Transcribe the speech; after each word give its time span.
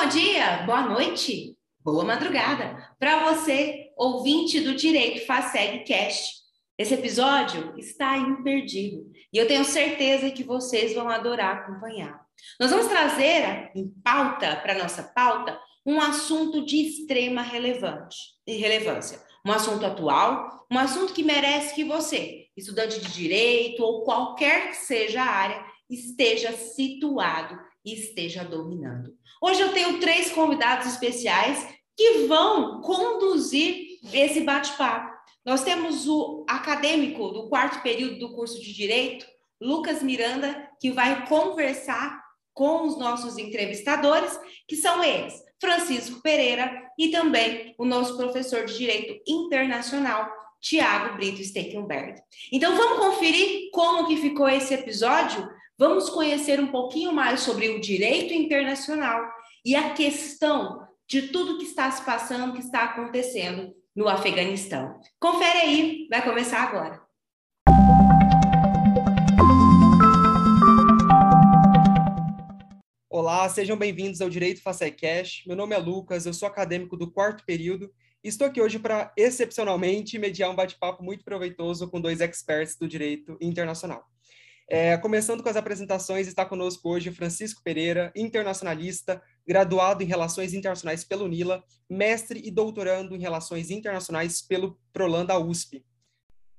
bom 0.00 0.08
dia, 0.08 0.62
boa 0.64 0.80
noite, 0.80 1.58
boa 1.84 2.02
madrugada 2.02 2.90
para 2.98 3.34
você, 3.34 3.90
ouvinte 3.98 4.58
do 4.58 4.74
Direito 4.74 5.26
FASEG 5.26 5.84
Cast. 5.84 6.36
Esse 6.78 6.94
episódio 6.94 7.74
está 7.76 8.16
imperdível 8.16 9.04
e 9.30 9.36
eu 9.36 9.46
tenho 9.46 9.62
certeza 9.62 10.30
que 10.30 10.42
vocês 10.42 10.94
vão 10.94 11.06
adorar 11.06 11.58
acompanhar. 11.58 12.18
Nós 12.58 12.70
vamos 12.70 12.86
trazer 12.86 13.70
em 13.76 13.90
pauta, 14.02 14.56
para 14.56 14.78
nossa 14.78 15.02
pauta, 15.02 15.60
um 15.84 16.00
assunto 16.00 16.64
de 16.64 16.78
extrema 16.78 17.42
relevante, 17.42 18.16
relevância. 18.48 19.20
Um 19.44 19.52
assunto 19.52 19.84
atual, 19.84 20.66
um 20.72 20.78
assunto 20.78 21.12
que 21.12 21.22
merece 21.22 21.74
que 21.74 21.84
você, 21.84 22.46
estudante 22.56 22.98
de 23.00 23.12
direito 23.12 23.82
ou 23.82 24.02
qualquer 24.02 24.70
que 24.70 24.76
seja 24.76 25.22
a 25.22 25.30
área, 25.30 25.62
esteja 25.90 26.52
situado 26.52 27.58
esteja 27.84 28.44
dominando. 28.44 29.14
Hoje 29.42 29.60
eu 29.60 29.72
tenho 29.72 30.00
três 30.00 30.30
convidados 30.30 30.86
especiais 30.86 31.66
que 31.96 32.26
vão 32.26 32.80
conduzir 32.80 33.98
esse 34.12 34.40
bate-papo. 34.40 35.10
Nós 35.44 35.64
temos 35.64 36.06
o 36.06 36.44
acadêmico 36.48 37.30
do 37.30 37.48
quarto 37.48 37.82
período 37.82 38.18
do 38.18 38.34
curso 38.34 38.60
de 38.60 38.72
Direito, 38.72 39.26
Lucas 39.60 40.02
Miranda, 40.02 40.68
que 40.80 40.90
vai 40.90 41.26
conversar 41.26 42.22
com 42.52 42.86
os 42.86 42.98
nossos 42.98 43.38
entrevistadores, 43.38 44.38
que 44.68 44.76
são 44.76 45.02
eles, 45.02 45.34
Francisco 45.60 46.20
Pereira 46.22 46.70
e 46.98 47.08
também 47.10 47.74
o 47.78 47.84
nosso 47.84 48.16
professor 48.16 48.64
de 48.66 48.76
Direito 48.76 49.22
Internacional, 49.26 50.30
Tiago 50.60 51.16
Brito 51.16 51.42
Steckenberg. 51.42 52.20
Então 52.52 52.76
vamos 52.76 52.98
conferir 52.98 53.70
como 53.72 54.06
que 54.06 54.16
ficou 54.16 54.48
esse 54.48 54.74
episódio? 54.74 55.48
Vamos 55.80 56.10
conhecer 56.10 56.60
um 56.60 56.66
pouquinho 56.66 57.10
mais 57.10 57.40
sobre 57.40 57.70
o 57.70 57.80
direito 57.80 58.34
internacional 58.34 59.26
e 59.64 59.74
a 59.74 59.94
questão 59.94 60.86
de 61.08 61.28
tudo 61.28 61.56
que 61.56 61.64
está 61.64 61.90
se 61.90 62.04
passando, 62.04 62.52
que 62.52 62.60
está 62.60 62.84
acontecendo 62.84 63.74
no 63.96 64.06
Afeganistão. 64.06 65.00
Confere 65.18 65.58
aí, 65.60 66.06
vai 66.10 66.22
começar 66.22 66.64
agora. 66.64 67.00
Olá, 73.08 73.48
sejam 73.48 73.78
bem-vindos 73.78 74.20
ao 74.20 74.28
Direito 74.28 74.62
Facecast. 74.62 75.48
Meu 75.48 75.56
nome 75.56 75.74
é 75.74 75.78
Lucas, 75.78 76.26
eu 76.26 76.34
sou 76.34 76.46
acadêmico 76.46 76.94
do 76.94 77.10
quarto 77.10 77.42
período 77.46 77.90
e 78.22 78.28
estou 78.28 78.46
aqui 78.46 78.60
hoje 78.60 78.78
para, 78.78 79.10
excepcionalmente, 79.16 80.18
mediar 80.18 80.50
um 80.50 80.54
bate-papo 80.54 81.02
muito 81.02 81.24
proveitoso 81.24 81.88
com 81.88 81.98
dois 81.98 82.20
experts 82.20 82.76
do 82.76 82.86
direito 82.86 83.38
internacional. 83.40 84.04
É, 84.72 84.96
começando 84.96 85.42
com 85.42 85.48
as 85.48 85.56
apresentações, 85.56 86.28
está 86.28 86.46
conosco 86.46 86.88
hoje 86.88 87.10
Francisco 87.10 87.60
Pereira, 87.60 88.12
internacionalista, 88.14 89.20
graduado 89.44 90.00
em 90.00 90.06
Relações 90.06 90.54
Internacionais 90.54 91.02
pelo 91.02 91.26
NILA, 91.26 91.60
mestre 91.90 92.40
e 92.44 92.52
doutorando 92.52 93.16
em 93.16 93.18
Relações 93.18 93.68
Internacionais 93.68 94.40
pelo 94.40 94.78
Prolan 94.92 95.26
da 95.26 95.36
USP. 95.36 95.84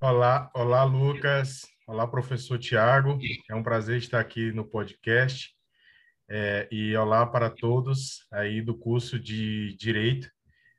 Olá, 0.02 0.52
olá 0.54 0.84
Lucas, 0.84 1.62
olá 1.88 2.06
professor 2.06 2.60
Tiago, 2.60 3.18
é 3.50 3.56
um 3.56 3.64
prazer 3.64 4.00
estar 4.00 4.20
aqui 4.20 4.52
no 4.52 4.66
podcast 4.66 5.56
é, 6.30 6.68
e 6.70 6.94
olá 6.98 7.26
para 7.26 7.50
todos 7.50 8.28
aí 8.30 8.62
do 8.62 8.78
curso 8.78 9.18
de 9.18 9.74
Direito 9.78 10.30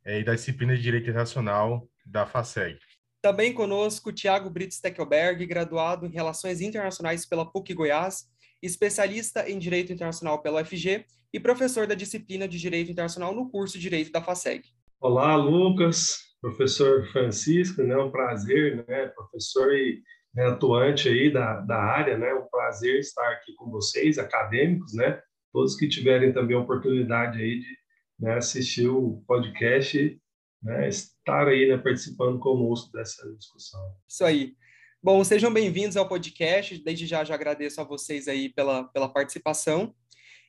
é, 0.05 0.21
e 0.21 0.25
da 0.25 0.35
disciplina 0.35 0.77
de 0.77 0.83
Direito 0.83 1.05
Internacional 1.05 1.89
da 2.05 2.27
FACEG. 2.27 2.79
Também 3.23 3.53
conosco 3.55 4.13
Tiago 4.13 4.51
Brito 4.51 4.75
Steckelberg, 4.75 5.47
graduado 5.47 6.05
em 6.05 6.11
Relações 6.11 6.61
Internacionais 6.61 7.25
pela 7.25 7.47
PUC 7.47 7.73
Goiás, 7.73 8.25
especialista 8.61 9.49
em 9.49 9.61
Direito 9.61 9.93
Internacional 9.93 10.43
pela 10.43 10.61
UFG 10.61 11.05
e 11.33 11.39
professor 11.39 11.87
da 11.87 11.95
disciplina 11.95 12.49
de 12.49 12.59
Direito 12.59 12.91
Internacional 12.91 13.33
no 13.33 13.49
curso 13.49 13.75
de 13.75 13.81
Direito 13.81 14.11
da 14.11 14.21
FACEG. 14.21 14.65
Olá, 15.01 15.37
Lucas, 15.37 16.19
professor 16.41 17.07
Francisco, 17.13 17.85
né, 17.85 17.97
um 17.97 18.11
prazer, 18.11 18.85
né, 18.89 19.07
professor 19.15 19.73
e 19.73 20.03
né, 20.35 20.47
atuante 20.47 21.09
aí 21.09 21.33
da, 21.33 21.61
da 21.61 21.79
área, 21.79 22.19
né, 22.19 22.35
um 22.35 22.49
prazer 22.51 22.99
estar 22.99 23.31
aqui 23.35 23.55
com 23.55 23.71
vocês, 23.71 24.19
acadêmicos, 24.19 24.95
né, 24.95 25.23
todos 25.53 25.77
que 25.77 25.89
tiverem 25.89 26.33
também 26.33 26.57
a 26.57 26.61
oportunidade 26.61 27.41
aí 27.41 27.61
de 27.61 27.79
né, 28.19 28.35
assistir 28.35 28.89
o 28.89 29.23
podcast 29.29 30.21
né, 30.63 30.89
estar 30.89 31.49
aí 31.49 31.69
né, 31.69 31.77
participando 31.79 32.39
conosco 32.39 32.93
dessa 32.93 33.29
discussão. 33.35 33.81
Isso 34.09 34.25
aí. 34.25 34.55
Bom, 35.03 35.23
sejam 35.25 35.53
bem-vindos 35.53 35.97
ao 35.97 36.09
podcast. 36.09 36.79
Desde 36.79 37.07
já 37.07 37.25
já 37.25 37.35
agradeço 37.35 37.81
a 37.81 37.85
vocês 37.85 38.29
aí 38.29 38.49
pela, 38.49 38.85
pela 38.85 39.09
participação. 39.09 39.95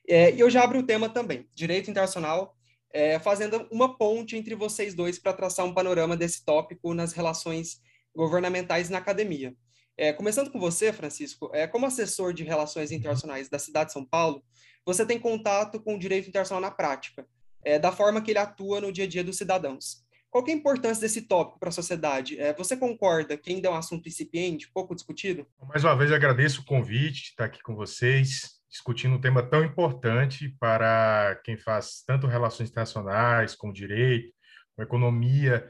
É, 0.08 0.32
e 0.32 0.38
eu 0.38 0.48
já 0.48 0.62
abro 0.62 0.78
o 0.78 0.86
tema 0.86 1.08
também, 1.08 1.48
direito 1.54 1.90
internacional, 1.90 2.54
é, 2.92 3.18
fazendo 3.18 3.66
uma 3.72 3.96
ponte 3.96 4.36
entre 4.36 4.54
vocês 4.54 4.94
dois 4.94 5.18
para 5.18 5.32
traçar 5.32 5.66
um 5.66 5.74
panorama 5.74 6.16
desse 6.16 6.44
tópico 6.44 6.94
nas 6.94 7.12
relações 7.12 7.80
governamentais 8.14 8.88
na 8.88 8.98
academia. 8.98 9.56
É, 9.96 10.12
começando 10.12 10.50
com 10.50 10.60
você, 10.60 10.92
Francisco, 10.92 11.50
é, 11.52 11.66
como 11.66 11.86
assessor 11.86 12.32
de 12.32 12.44
relações 12.44 12.92
internacionais 12.92 13.48
da 13.48 13.58
cidade 13.58 13.88
de 13.88 13.94
São 13.94 14.04
Paulo, 14.04 14.44
você 14.84 15.06
tem 15.06 15.18
contato 15.18 15.80
com 15.80 15.94
o 15.94 15.98
direito 15.98 16.28
internacional 16.28 16.60
na 16.60 16.70
prática, 16.70 17.26
é, 17.64 17.78
da 17.78 17.90
forma 17.90 18.20
que 18.20 18.30
ele 18.30 18.38
atua 18.38 18.80
no 18.80 18.92
dia 18.92 19.04
a 19.04 19.08
dia 19.08 19.24
dos 19.24 19.38
cidadãos. 19.38 20.03
Qual 20.34 20.44
é 20.48 20.50
a 20.50 20.54
importância 20.54 21.00
desse 21.00 21.28
tópico 21.28 21.60
para 21.60 21.68
a 21.68 21.72
sociedade? 21.72 22.36
É, 22.40 22.52
você 22.52 22.76
concorda 22.76 23.36
que 23.36 23.52
ainda 23.52 23.68
é 23.68 23.70
um 23.70 23.76
assunto 23.76 24.08
incipiente, 24.08 24.68
pouco 24.68 24.92
discutido? 24.92 25.46
Mais 25.68 25.84
uma 25.84 25.96
vez, 25.96 26.10
agradeço 26.10 26.62
o 26.62 26.64
convite 26.64 27.22
de 27.22 27.28
estar 27.28 27.44
aqui 27.44 27.62
com 27.62 27.76
vocês, 27.76 28.60
discutindo 28.68 29.14
um 29.14 29.20
tema 29.20 29.44
tão 29.44 29.62
importante 29.62 30.48
para 30.58 31.40
quem 31.44 31.56
faz 31.56 32.02
tanto 32.04 32.26
relações 32.26 32.68
internacionais, 32.68 33.54
como 33.54 33.72
direito, 33.72 34.34
com 34.74 34.82
economia, 34.82 35.68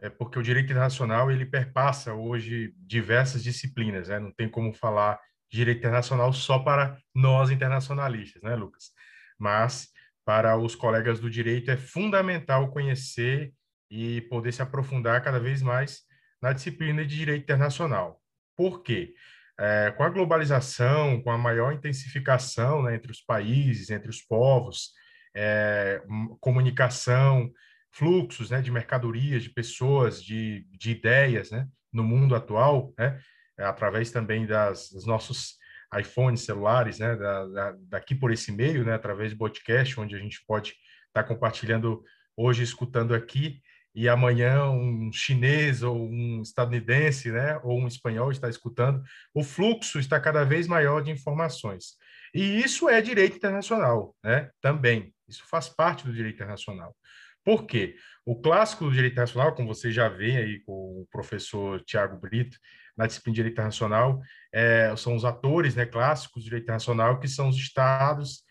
é, 0.00 0.08
porque 0.08 0.38
o 0.38 0.42
direito 0.42 0.72
internacional 0.72 1.30
ele 1.30 1.44
perpassa 1.44 2.14
hoje 2.14 2.72
diversas 2.78 3.44
disciplinas, 3.44 4.08
né? 4.08 4.18
não 4.18 4.32
tem 4.32 4.48
como 4.48 4.72
falar 4.72 5.20
direito 5.52 5.80
internacional 5.80 6.32
só 6.32 6.58
para 6.60 6.98
nós 7.14 7.50
internacionalistas, 7.50 8.42
né, 8.42 8.56
Lucas? 8.56 8.92
Mas 9.38 9.88
para 10.24 10.56
os 10.56 10.74
colegas 10.74 11.20
do 11.20 11.28
direito 11.28 11.70
é 11.70 11.76
fundamental 11.76 12.70
conhecer 12.70 13.52
e 13.90 14.20
poder 14.22 14.52
se 14.52 14.62
aprofundar 14.62 15.22
cada 15.22 15.38
vez 15.38 15.62
mais 15.62 16.02
na 16.40 16.52
disciplina 16.52 17.04
de 17.04 17.16
direito 17.16 17.42
internacional. 17.42 18.20
Por 18.56 18.82
quê? 18.82 19.14
É, 19.58 19.92
com 19.96 20.02
a 20.02 20.10
globalização, 20.10 21.22
com 21.22 21.30
a 21.30 21.38
maior 21.38 21.72
intensificação 21.72 22.82
né, 22.82 22.94
entre 22.94 23.10
os 23.10 23.20
países, 23.20 23.90
entre 23.90 24.10
os 24.10 24.20
povos, 24.20 24.92
é, 25.34 26.02
comunicação, 26.40 27.50
fluxos 27.90 28.50
né, 28.50 28.60
de 28.60 28.70
mercadorias, 28.70 29.42
de 29.42 29.50
pessoas, 29.50 30.22
de, 30.22 30.66
de 30.70 30.90
ideias 30.90 31.50
né, 31.50 31.66
no 31.92 32.04
mundo 32.04 32.34
atual, 32.34 32.92
né, 32.98 33.18
através 33.58 34.10
também 34.10 34.46
das, 34.46 34.90
dos 34.90 35.06
nossos 35.06 35.56
iPhones, 35.98 36.42
celulares, 36.42 36.98
né, 36.98 37.16
da, 37.16 37.46
da, 37.46 37.76
daqui 37.88 38.14
por 38.14 38.30
esse 38.32 38.52
meio, 38.52 38.84
né, 38.84 38.94
através 38.94 39.30
de 39.30 39.38
podcast, 39.38 39.98
onde 39.98 40.14
a 40.14 40.18
gente 40.18 40.44
pode 40.46 40.70
estar 41.08 41.22
tá 41.22 41.24
compartilhando 41.24 42.02
hoje, 42.36 42.62
escutando 42.62 43.14
aqui, 43.14 43.62
e 43.96 44.10
amanhã 44.10 44.68
um 44.68 45.10
chinês 45.10 45.82
ou 45.82 45.96
um 45.96 46.42
estadunidense, 46.42 47.32
né, 47.32 47.58
ou 47.64 47.80
um 47.80 47.88
espanhol 47.88 48.30
está 48.30 48.46
escutando, 48.46 49.02
o 49.32 49.42
fluxo 49.42 49.98
está 49.98 50.20
cada 50.20 50.44
vez 50.44 50.68
maior 50.68 51.02
de 51.02 51.10
informações. 51.10 51.96
E 52.34 52.60
isso 52.60 52.90
é 52.90 53.00
direito 53.00 53.38
internacional, 53.38 54.14
né, 54.22 54.50
também. 54.60 55.14
Isso 55.26 55.42
faz 55.46 55.70
parte 55.70 56.04
do 56.04 56.12
direito 56.12 56.34
internacional. 56.34 56.94
Por 57.42 57.64
quê? 57.64 57.96
O 58.26 58.38
clássico 58.38 58.84
do 58.84 58.92
direito 58.92 59.12
internacional, 59.12 59.54
como 59.54 59.74
você 59.74 59.90
já 59.90 60.10
vê 60.10 60.36
aí 60.36 60.60
com 60.66 61.00
o 61.00 61.08
professor 61.10 61.82
Tiago 61.82 62.18
Brito, 62.18 62.58
na 62.94 63.06
disciplina 63.06 63.32
de 63.32 63.36
direito 63.36 63.54
internacional, 63.54 64.20
é, 64.52 64.94
são 64.94 65.16
os 65.16 65.24
atores 65.24 65.74
né, 65.74 65.86
clássicos 65.86 66.42
do 66.42 66.44
direito 66.44 66.64
internacional, 66.64 67.18
que 67.18 67.28
são 67.28 67.48
os 67.48 67.56
estados, 67.56 68.42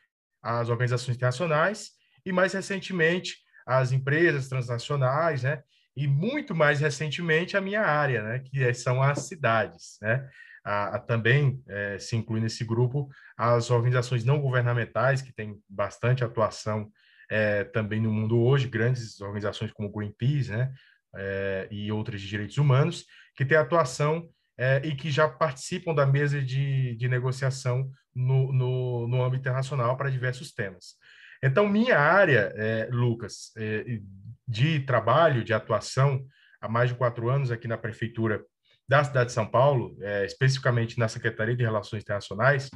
as 0.41 0.69
organizações 0.69 1.18
internacionais 1.18 1.91
e, 2.25 2.31
mais 2.31 2.53
recentemente, 2.53 3.44
as 3.65 3.91
empresas 3.91 4.47
transnacionais, 4.47 5.44
né? 5.44 5.63
E 5.95 6.07
muito 6.07 6.53
mais 6.53 6.79
recentemente 6.81 7.56
a 7.56 7.62
minha 7.62 7.81
área, 7.81 8.21
né? 8.21 8.39
Que 8.39 8.63
é, 8.63 8.73
são 8.73 9.01
as 9.01 9.27
cidades, 9.27 9.97
né? 10.01 10.29
A, 10.63 10.95
a, 10.95 11.00
também 11.00 11.62
é, 11.67 11.97
se 12.00 12.15
inclui 12.15 12.41
nesse 12.41 12.63
grupo 12.65 13.07
as 13.38 13.69
organizações 13.69 14.23
não 14.23 14.41
governamentais 14.41 15.21
que 15.21 15.33
têm 15.33 15.57
bastante 15.69 16.23
atuação 16.23 16.91
é, 17.29 17.63
também 17.63 18.01
no 18.01 18.12
mundo 18.12 18.39
hoje, 18.39 18.67
grandes 18.67 19.21
organizações 19.21 19.71
como 19.71 19.91
Greenpeace, 19.91 20.51
né? 20.51 20.73
É, 21.17 21.67
e 21.71 21.91
outras 21.91 22.19
de 22.19 22.27
direitos 22.27 22.57
humanos 22.57 23.06
que 23.35 23.45
têm 23.45 23.57
atuação 23.57 24.29
é, 24.57 24.81
e 24.83 24.95
que 24.95 25.09
já 25.09 25.27
participam 25.27 25.94
da 25.94 26.06
mesa 26.06 26.41
de, 26.41 26.95
de 26.95 27.07
negociação 27.07 27.89
no, 28.13 28.51
no, 28.53 29.07
no 29.07 29.23
âmbito 29.23 29.41
internacional 29.41 29.97
para 29.97 30.09
diversos 30.09 30.53
temas. 30.53 30.95
Então, 31.43 31.67
minha 31.67 31.97
área, 31.97 32.53
é, 32.55 32.87
Lucas, 32.91 33.51
é, 33.57 33.99
de 34.47 34.79
trabalho, 34.81 35.43
de 35.43 35.53
atuação, 35.53 36.25
há 36.61 36.67
mais 36.67 36.89
de 36.89 36.95
quatro 36.95 37.29
anos 37.29 37.51
aqui 37.51 37.67
na 37.67 37.77
Prefeitura 37.77 38.43
da 38.87 39.03
cidade 39.03 39.27
de 39.27 39.33
São 39.33 39.47
Paulo, 39.47 39.97
é, 40.01 40.25
especificamente 40.25 40.99
na 40.99 41.07
Secretaria 41.07 41.55
de 41.55 41.63
Relações 41.63 42.03
Internacionais, 42.03 42.69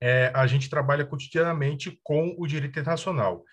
é, 0.00 0.30
a 0.34 0.46
gente 0.46 0.70
trabalha 0.70 1.04
cotidianamente 1.04 1.98
com 2.02 2.34
o 2.38 2.46
direito 2.46 2.78
internacional. 2.78 3.44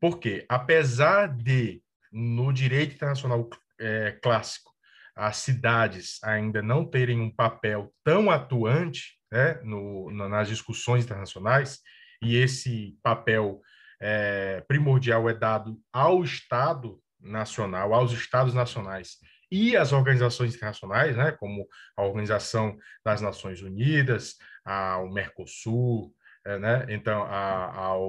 Porque, 0.00 0.46
apesar 0.48 1.28
de, 1.28 1.82
no 2.10 2.52
direito 2.52 2.94
internacional 2.94 3.48
é, 3.78 4.12
clássico, 4.22 4.70
as 5.14 5.36
cidades 5.38 6.22
ainda 6.22 6.62
não 6.62 6.84
terem 6.84 7.20
um 7.20 7.30
papel 7.30 7.92
tão 8.02 8.30
atuante 8.30 9.18
né, 9.30 9.60
no, 9.62 10.10
nas 10.10 10.48
discussões 10.48 11.04
internacionais, 11.04 11.80
e 12.22 12.36
esse 12.36 12.98
papel 13.02 13.60
é, 14.00 14.62
primordial 14.66 15.28
é 15.28 15.34
dado 15.34 15.78
ao 15.92 16.22
Estado 16.24 17.00
nacional, 17.20 17.92
aos 17.92 18.12
Estados 18.12 18.54
nacionais 18.54 19.18
e 19.50 19.76
às 19.76 19.92
organizações 19.92 20.54
internacionais, 20.54 21.16
né, 21.16 21.32
como 21.32 21.66
a 21.96 22.02
Organização 22.02 22.78
das 23.04 23.20
Nações 23.20 23.62
Unidas, 23.62 24.36
a, 24.64 24.98
o 24.98 25.10
Mercosul, 25.10 26.14
é, 26.46 26.58
né? 26.58 26.86
então 26.88 27.22
a, 27.24 27.76
ao, 27.76 28.00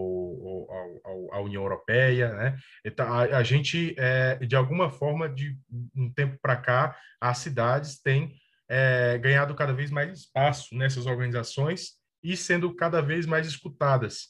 ao, 1.04 1.34
a 1.34 1.42
União 1.42 1.64
Europeia, 1.64 2.34
né? 2.34 2.58
então 2.86 3.12
a, 3.12 3.24
a 3.24 3.44
gente 3.44 3.94
é, 3.98 4.36
de 4.36 4.56
alguma 4.56 4.90
forma 4.90 5.28
de 5.28 5.58
um 5.94 6.10
tempo 6.14 6.38
para 6.42 6.56
cá 6.56 6.98
as 7.20 7.40
cidades 7.40 8.02
têm 8.02 8.34
é, 8.70 9.18
ganhado 9.18 9.54
cada 9.54 9.74
vez 9.74 9.92
mais 9.92 10.18
espaço 10.18 10.74
nessas 10.76 11.08
organizações 11.08 12.01
e 12.24 12.38
sendo 12.38 12.74
cada 12.76 13.02
vez 13.02 13.26
mais 13.26 13.48
escutadas 13.48 14.30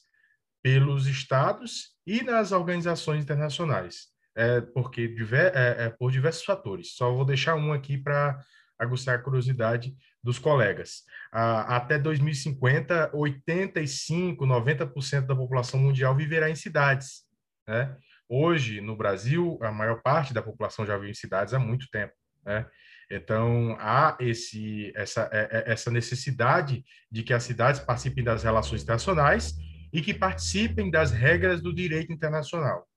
pelos 0.62 1.06
estados 1.06 1.96
e 2.06 2.22
nas 2.22 2.52
organizações 2.52 3.22
internacionais, 3.22 4.08
é, 4.36 4.60
porque 4.60 5.08
diver, 5.08 5.52
é, 5.54 5.86
é, 5.86 5.90
por 5.90 6.10
diversos 6.10 6.44
fatores. 6.44 6.94
Só 6.94 7.12
vou 7.12 7.24
deixar 7.24 7.56
um 7.56 7.72
aqui 7.72 7.98
para 7.98 8.38
aguçar 8.78 9.16
a 9.16 9.22
curiosidade 9.22 9.94
dos 10.22 10.38
colegas. 10.38 11.02
Ah, 11.32 11.76
até 11.76 11.98
2050, 11.98 13.10
85, 13.14 14.46
90% 14.46 15.26
da 15.26 15.36
população 15.36 15.80
mundial 15.80 16.14
viverá 16.14 16.48
em 16.48 16.54
cidades. 16.54 17.22
Né? 17.66 17.96
Hoje, 18.28 18.80
no 18.80 18.96
Brasil, 18.96 19.58
a 19.62 19.70
maior 19.70 20.00
parte 20.00 20.32
da 20.32 20.42
população 20.42 20.86
já 20.86 20.96
vive 20.96 21.10
em 21.10 21.14
cidades 21.14 21.54
há 21.54 21.58
muito 21.58 21.88
tempo. 21.90 22.14
Né? 22.44 22.66
Então, 23.14 23.76
há 23.78 24.16
esse, 24.18 24.90
essa, 24.96 25.28
é, 25.30 25.48
é, 25.50 25.72
essa 25.72 25.90
necessidade 25.90 26.82
de 27.10 27.22
que 27.22 27.34
as 27.34 27.42
cidades 27.42 27.78
participem 27.78 28.24
das 28.24 28.42
relações 28.42 28.82
internacionais 28.82 29.54
e 29.92 30.00
que 30.00 30.14
participem 30.14 30.90
das 30.90 31.10
regras 31.10 31.60
do 31.60 31.74
direito 31.74 32.10
internacional. 32.10 32.88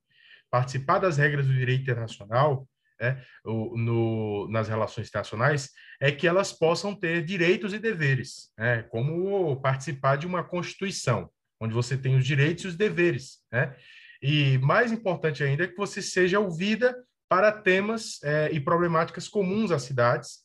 Participar 0.50 1.00
das 1.00 1.17
regras 1.17 1.45
do 1.45 1.53
direito 1.53 1.81
internacional 1.81 2.65
né, 2.97 3.21
no, 3.44 4.47
nas 4.50 4.69
relações 4.69 5.09
internacionais 5.09 5.71
é 6.00 6.13
que 6.13 6.25
elas 6.25 6.53
possam 6.53 6.95
ter 6.95 7.25
direitos 7.25 7.73
e 7.73 7.79
deveres, 7.79 8.53
né, 8.57 8.83
como 8.83 9.59
participar 9.59 10.15
de 10.15 10.25
uma 10.25 10.45
constituição, 10.45 11.29
onde 11.59 11.73
você 11.73 11.97
tem 11.97 12.15
os 12.15 12.25
direitos 12.25 12.63
e 12.63 12.68
os 12.68 12.77
deveres. 12.77 13.39
Né? 13.51 13.75
E 14.21 14.57
mais 14.59 14.94
importante 14.94 15.44
ainda 15.44 15.65
é 15.65 15.68
que 15.68 15.75
você 15.75 16.01
seja 16.01 16.39
ouvida 16.39 16.95
para 17.30 17.51
temas 17.51 18.22
é, 18.24 18.51
e 18.51 18.60
problemáticas 18.60 19.27
comuns 19.27 19.72
às 19.72 19.83
cidades 19.83 20.39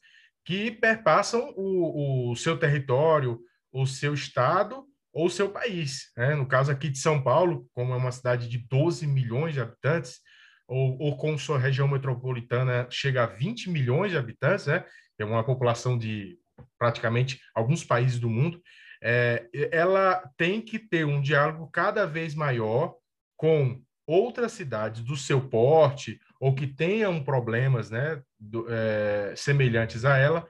que 0.44 0.71
perpassam 0.71 1.53
o, 1.56 2.31
o 2.32 2.37
seu 2.37 2.59
território, 2.59 3.41
o 3.73 3.87
seu 3.87 4.15
estado 4.15 4.85
ou 5.12 5.27
o 5.27 5.31
seu 5.31 5.50
país. 5.50 6.11
Né? 6.17 6.35
No 6.35 6.47
caso 6.47 6.73
aqui 6.73 6.88
de 6.88 6.99
São 6.99 7.23
Paulo, 7.23 7.67
como 7.75 7.93
é 7.93 7.97
uma 7.97 8.12
cidade 8.12 8.49
de 8.49 8.59
12 8.59 9.06
milhões 9.06 9.55
de 9.55 9.61
habitantes, 9.61 10.21
ou, 10.67 10.97
ou 11.00 11.17
com 11.17 11.37
sua 11.37 11.59
região 11.59 11.88
metropolitana 11.88 12.87
chega 12.91 13.25
a 13.25 13.26
20 13.26 13.71
milhões 13.71 14.12
de 14.12 14.19
habitantes, 14.19 14.67
né? 14.67 14.85
é 15.19 15.25
uma 15.25 15.44
população 15.44 15.99
de 15.99 16.38
praticamente 16.79 17.41
alguns 17.55 17.85
países 17.85 18.19
do 18.19 18.31
mundo, 18.31 18.62
é, 19.03 19.49
ela 19.73 20.23
tem 20.37 20.61
que 20.61 20.79
ter 20.79 21.05
um 21.05 21.21
diálogo 21.21 21.69
cada 21.73 22.06
vez 22.06 22.35
maior 22.35 22.94
com 23.37 23.83
outras 24.06 24.53
cidades 24.53 25.03
do 25.03 25.17
seu 25.17 25.49
porte 25.49 26.21
ou 26.40 26.54
que 26.54 26.66
tenham 26.66 27.22
problemas 27.22 27.90
né, 27.90 28.22
do, 28.38 28.66
é, 28.69 29.34
semelhantes 29.37 30.06
a 30.06 30.16
ela 30.16 30.48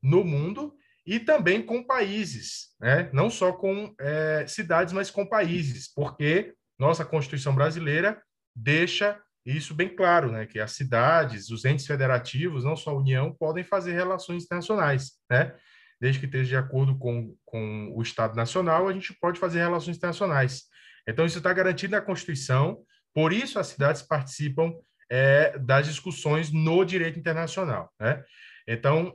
no 0.00 0.22
mundo 0.22 0.72
e 1.04 1.18
também 1.18 1.60
com 1.60 1.82
países, 1.82 2.68
né? 2.80 3.10
não 3.12 3.28
só 3.28 3.52
com 3.52 3.92
é, 3.98 4.46
cidades, 4.46 4.92
mas 4.92 5.10
com 5.10 5.26
países, 5.26 5.92
porque 5.92 6.54
nossa 6.78 7.04
Constituição 7.04 7.52
brasileira 7.52 8.22
deixa 8.54 9.20
isso 9.44 9.74
bem 9.74 9.88
claro, 9.88 10.30
né, 10.30 10.46
que 10.46 10.60
as 10.60 10.70
cidades, 10.70 11.50
os 11.50 11.64
entes 11.64 11.84
federativos, 11.84 12.64
não 12.64 12.76
só 12.76 12.90
a 12.90 12.98
União, 12.98 13.34
podem 13.34 13.64
fazer 13.64 13.92
relações 13.92 14.44
internacionais, 14.44 15.14
né? 15.28 15.52
Desde 16.00 16.20
que 16.20 16.26
esteja 16.26 16.48
de 16.48 16.56
acordo 16.56 16.96
com, 16.96 17.34
com 17.44 17.92
o 17.96 18.02
Estado 18.02 18.36
Nacional, 18.36 18.86
a 18.86 18.92
gente 18.92 19.12
pode 19.20 19.40
fazer 19.40 19.58
relações 19.58 19.96
internacionais. 19.96 20.62
Então, 21.08 21.26
isso 21.26 21.38
está 21.38 21.52
garantido 21.52 21.92
na 21.92 22.00
Constituição, 22.00 22.84
por 23.12 23.32
isso 23.32 23.58
as 23.58 23.68
cidades 23.68 24.02
participam 24.02 24.72
é, 25.14 25.58
das 25.58 25.86
discussões 25.86 26.50
no 26.50 26.86
direito 26.86 27.18
internacional, 27.18 27.92
né? 28.00 28.24
Então, 28.66 29.14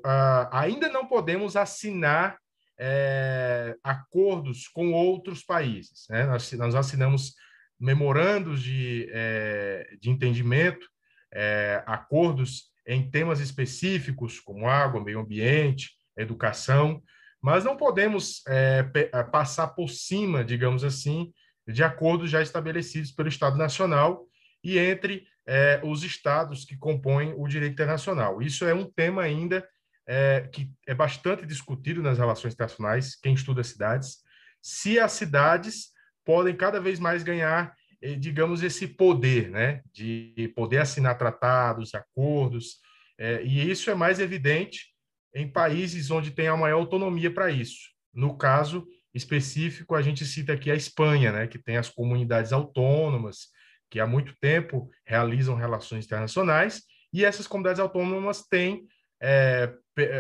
ainda 0.51 0.89
não 0.89 1.07
podemos 1.07 1.55
assinar 1.55 2.37
é, 2.79 3.75
acordos 3.83 4.67
com 4.67 4.91
outros 4.91 5.43
países, 5.43 6.05
né? 6.07 6.27
Nós, 6.27 6.51
nós 6.51 6.75
assinamos 6.75 7.33
memorandos 7.79 8.61
de, 8.61 9.09
é, 9.11 9.89
de 9.99 10.11
entendimento, 10.11 10.87
é, 11.33 11.81
acordos 11.87 12.65
em 12.85 13.09
temas 13.09 13.39
específicos, 13.39 14.39
como 14.39 14.69
água, 14.69 15.03
meio 15.03 15.19
ambiente, 15.19 15.93
educação, 16.15 17.01
mas 17.41 17.63
não 17.63 17.75
podemos 17.75 18.43
é, 18.47 18.83
passar 19.31 19.69
por 19.69 19.89
cima, 19.89 20.43
digamos 20.43 20.83
assim, 20.83 21.33
de 21.67 21.83
acordos 21.83 22.29
já 22.29 22.39
estabelecidos 22.39 23.11
pelo 23.11 23.29
Estado 23.29 23.57
Nacional 23.57 24.27
e 24.63 24.77
entre 24.77 25.25
é, 25.47 25.79
os 25.83 26.03
estados 26.03 26.65
que 26.65 26.77
compõem 26.77 27.33
o 27.37 27.47
direito 27.47 27.73
internacional. 27.73 28.41
Isso 28.41 28.65
é 28.65 28.73
um 28.73 28.85
tema 28.85 29.21
ainda 29.21 29.67
é, 30.05 30.47
que 30.51 30.69
é 30.85 30.93
bastante 30.93 31.45
discutido 31.45 32.03
nas 32.03 32.17
relações 32.17 32.53
internacionais, 32.53 33.15
quem 33.15 33.33
estuda 33.33 33.63
cidades, 33.63 34.17
se 34.61 34.99
as 34.99 35.13
cidades 35.13 35.91
podem 36.25 36.55
cada 36.55 36.79
vez 36.79 36.99
mais 36.99 37.23
ganhar, 37.23 37.73
eh, 38.01 38.15
digamos, 38.15 38.61
esse 38.61 38.85
poder, 38.87 39.49
né, 39.49 39.81
de 39.93 40.51
poder 40.55 40.79
assinar 40.79 41.17
tratados, 41.17 41.95
acordos, 41.95 42.79
é, 43.17 43.41
e 43.43 43.69
isso 43.69 43.89
é 43.89 43.95
mais 43.95 44.19
evidente 44.19 44.87
em 45.33 45.49
países 45.49 46.11
onde 46.11 46.31
tem 46.31 46.47
a 46.47 46.57
maior 46.57 46.79
autonomia 46.79 47.33
para 47.33 47.49
isso. 47.49 47.91
No 48.13 48.37
caso 48.37 48.85
específico, 49.13 49.95
a 49.95 50.01
gente 50.01 50.25
cita 50.25 50.53
aqui 50.53 50.69
a 50.69 50.75
Espanha, 50.75 51.31
né, 51.31 51.47
que 51.47 51.57
tem 51.57 51.77
as 51.77 51.89
comunidades 51.89 52.51
autônomas, 52.51 53.47
que 53.89 53.99
há 53.99 54.07
muito 54.07 54.35
tempo 54.39 54.89
realizam 55.05 55.55
relações 55.55 56.05
internacionais, 56.05 56.83
e 57.13 57.23
essas 57.23 57.47
comunidades 57.47 57.79
autônomas 57.79 58.43
têm 58.43 58.85
é, 59.21 59.73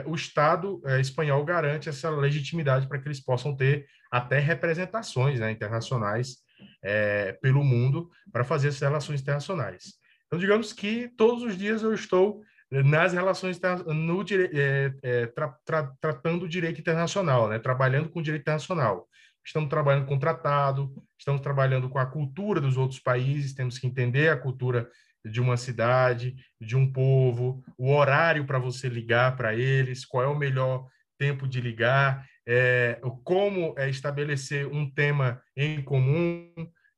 o 0.05 0.15
Estado 0.15 0.81
é, 0.85 0.99
espanhol 0.99 1.43
garante 1.45 1.89
essa 1.89 2.09
legitimidade 2.09 2.87
para 2.87 2.99
que 2.99 3.07
eles 3.07 3.19
possam 3.19 3.55
ter 3.55 3.85
até 4.11 4.39
representações 4.39 5.39
né, 5.39 5.51
internacionais 5.51 6.37
é, 6.83 7.33
pelo 7.33 7.63
mundo 7.63 8.09
para 8.31 8.43
fazer 8.43 8.69
essas 8.69 8.81
relações 8.81 9.21
internacionais. 9.21 9.93
Então, 10.25 10.39
digamos 10.39 10.73
que 10.73 11.09
todos 11.15 11.43
os 11.43 11.57
dias 11.57 11.83
eu 11.83 11.93
estou 11.93 12.41
nas 12.69 13.13
relações 13.13 13.59
no 13.85 14.21
é, 14.23 14.93
é, 15.01 15.25
tra, 15.27 15.55
tra, 15.63 15.93
tratando 16.01 16.43
o 16.43 16.49
direito 16.49 16.81
internacional, 16.81 17.47
né, 17.47 17.59
trabalhando 17.59 18.09
com 18.09 18.19
o 18.19 18.23
direito 18.23 18.41
internacional. 18.41 19.07
Estamos 19.47 19.69
trabalhando 19.69 20.05
com 20.05 20.19
tratado, 20.19 20.93
estamos 21.17 21.39
trabalhando 21.39 21.87
com 21.87 21.97
a 21.97 22.05
cultura 22.05 22.59
dos 22.59 22.75
outros 22.75 22.99
países, 22.99 23.53
temos 23.53 23.79
que 23.79 23.87
entender 23.87 24.27
a 24.27 24.35
cultura 24.35 24.89
de 25.23 25.39
uma 25.39 25.55
cidade, 25.55 26.35
de 26.59 26.75
um 26.75 26.91
povo, 26.91 27.63
o 27.77 27.93
horário 27.93 28.45
para 28.45 28.59
você 28.59 28.89
ligar 28.89 29.37
para 29.37 29.55
eles, 29.55 30.03
qual 30.03 30.21
é 30.21 30.27
o 30.27 30.37
melhor 30.37 30.85
tempo 31.17 31.47
de 31.47 31.61
ligar, 31.61 32.27
é, 32.45 32.99
como 33.23 33.73
é, 33.77 33.89
estabelecer 33.89 34.67
um 34.67 34.91
tema 34.91 35.41
em 35.55 35.81
comum, 35.81 36.51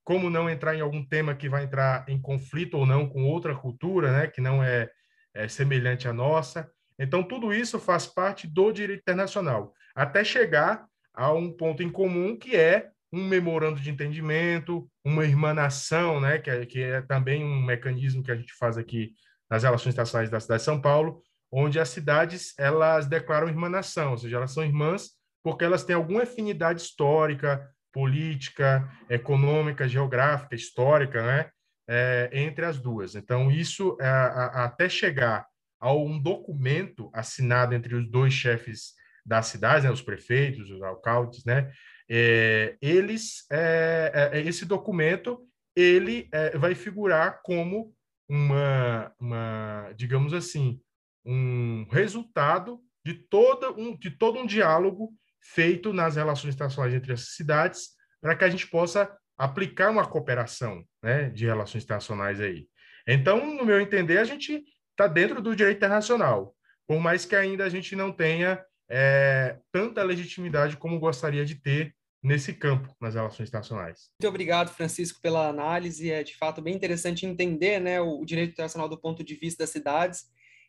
como 0.03 0.27
não 0.27 0.49
entrar 0.49 0.75
em 0.75 0.81
algum 0.81 1.05
tema 1.05 1.35
que 1.35 1.47
vai 1.47 1.65
entrar 1.65 2.03
em 2.09 2.19
conflito 2.19 2.79
ou 2.79 2.85
não 2.85 3.07
com 3.07 3.25
outra 3.25 3.53
cultura, 3.55 4.11
né, 4.11 4.27
que 4.27 4.41
não 4.41 4.63
é, 4.63 4.89
é 5.35 5.47
semelhante 5.47 6.07
à 6.07 6.13
nossa. 6.13 6.67
Então, 6.97 7.21
tudo 7.21 7.53
isso 7.53 7.79
faz 7.79 8.07
parte 8.07 8.47
do 8.47 8.71
direito 8.71 9.01
internacional, 9.01 9.71
até 9.93 10.23
chegar 10.23 10.89
a 11.13 11.33
um 11.33 11.51
ponto 11.51 11.83
em 11.83 11.89
comum 11.89 12.37
que 12.37 12.55
é 12.55 12.89
um 13.11 13.27
memorando 13.27 13.79
de 13.79 13.89
entendimento, 13.89 14.89
uma 15.03 15.25
irmanação, 15.25 16.19
né, 16.19 16.37
que 16.37 16.49
é, 16.49 16.65
que 16.65 16.81
é 16.81 17.01
também 17.01 17.43
um 17.43 17.61
mecanismo 17.61 18.23
que 18.23 18.31
a 18.31 18.35
gente 18.35 18.53
faz 18.53 18.77
aqui 18.77 19.13
nas 19.49 19.63
relações 19.63 19.93
internacionais 19.93 20.29
da 20.29 20.39
cidade 20.39 20.59
de 20.59 20.65
São 20.65 20.79
Paulo, 20.79 21.23
onde 21.51 21.79
as 21.79 21.89
cidades 21.89 22.53
elas 22.57 23.07
declaram 23.07 23.47
irmanação, 23.47 24.11
ou 24.11 24.17
seja, 24.17 24.37
elas 24.37 24.51
são 24.51 24.63
irmãs 24.63 25.09
porque 25.43 25.65
elas 25.65 25.83
têm 25.83 25.95
alguma 25.95 26.23
afinidade 26.23 26.81
histórica, 26.81 27.67
política, 27.91 28.87
econômica, 29.09 29.87
geográfica, 29.87 30.55
histórica, 30.55 31.25
né, 31.25 31.49
é, 31.87 32.29
entre 32.31 32.65
as 32.65 32.79
duas. 32.79 33.15
Então, 33.15 33.49
isso 33.49 33.97
é, 33.99 34.07
a, 34.07 34.65
até 34.65 34.87
chegar 34.87 35.47
a 35.79 35.93
um 35.93 36.21
documento 36.21 37.09
assinado 37.13 37.73
entre 37.73 37.95
os 37.95 38.07
dois 38.09 38.33
chefes 38.33 38.93
das 39.25 39.47
cidades, 39.47 39.83
né, 39.83 39.91
os 39.91 40.01
prefeitos, 40.01 40.69
os 40.69 40.81
alcaldes, 40.81 41.43
né, 41.45 41.71
é, 42.09 42.75
eles, 42.81 43.45
é, 43.51 44.31
é, 44.33 44.41
esse 44.41 44.65
documento 44.65 45.45
ele 45.75 46.27
é, 46.31 46.57
vai 46.57 46.73
figurar 46.73 47.41
como 47.43 47.93
uma, 48.27 49.13
uma, 49.19 49.93
digamos 49.95 50.33
assim, 50.33 50.81
um 51.25 51.87
resultado 51.91 52.79
de, 53.05 53.13
toda 53.13 53.71
um, 53.71 53.95
de 53.95 54.11
todo 54.11 54.39
um 54.39 54.45
diálogo 54.45 55.13
feito 55.41 55.93
nas 55.93 56.15
relações 56.15 56.55
internacionais 56.55 56.93
entre 56.93 57.13
as 57.13 57.35
cidades 57.35 57.89
para 58.21 58.35
que 58.35 58.43
a 58.43 58.49
gente 58.49 58.67
possa 58.67 59.15
aplicar 59.37 59.89
uma 59.89 60.05
cooperação 60.05 60.83
né, 61.01 61.29
de 61.29 61.45
relações 61.45 61.83
internacionais 61.83 62.41
aí. 62.41 62.67
Então, 63.07 63.55
no 63.55 63.65
meu 63.65 63.79
entender, 63.79 64.17
a 64.17 64.23
gente 64.23 64.63
está 64.91 65.07
dentro 65.07 65.41
do 65.41 65.55
direito 65.55 65.77
internacional, 65.77 66.53
por 66.85 66.99
mais 66.99 67.25
que 67.25 67.35
ainda 67.35 67.63
a 67.63 67.69
gente 67.69 67.95
não 67.95 68.11
tenha 68.11 68.63
é, 68.89 69.57
tanta 69.71 70.03
legitimidade 70.03 70.77
como 70.77 70.99
gostaria 70.99 71.45
de 71.45 71.55
ter 71.55 71.95
nesse 72.21 72.53
campo, 72.53 72.93
nas 72.99 73.15
relações 73.15 73.47
internacionais. 73.47 74.09
Muito 74.19 74.29
obrigado, 74.29 74.73
Francisco, 74.73 75.21
pela 75.21 75.47
análise. 75.47 76.11
É 76.11 76.23
de 76.23 76.35
fato 76.35 76.61
bem 76.61 76.75
interessante 76.75 77.25
entender 77.25 77.79
né, 77.79 78.01
o, 78.01 78.25
direito 78.25 78.51
internacional 78.51 78.89
do 78.89 78.99
ponto 78.99 79.23
de 79.23 79.35
vista 79.35 79.63
das 79.63 79.69
cidades 79.69 80.25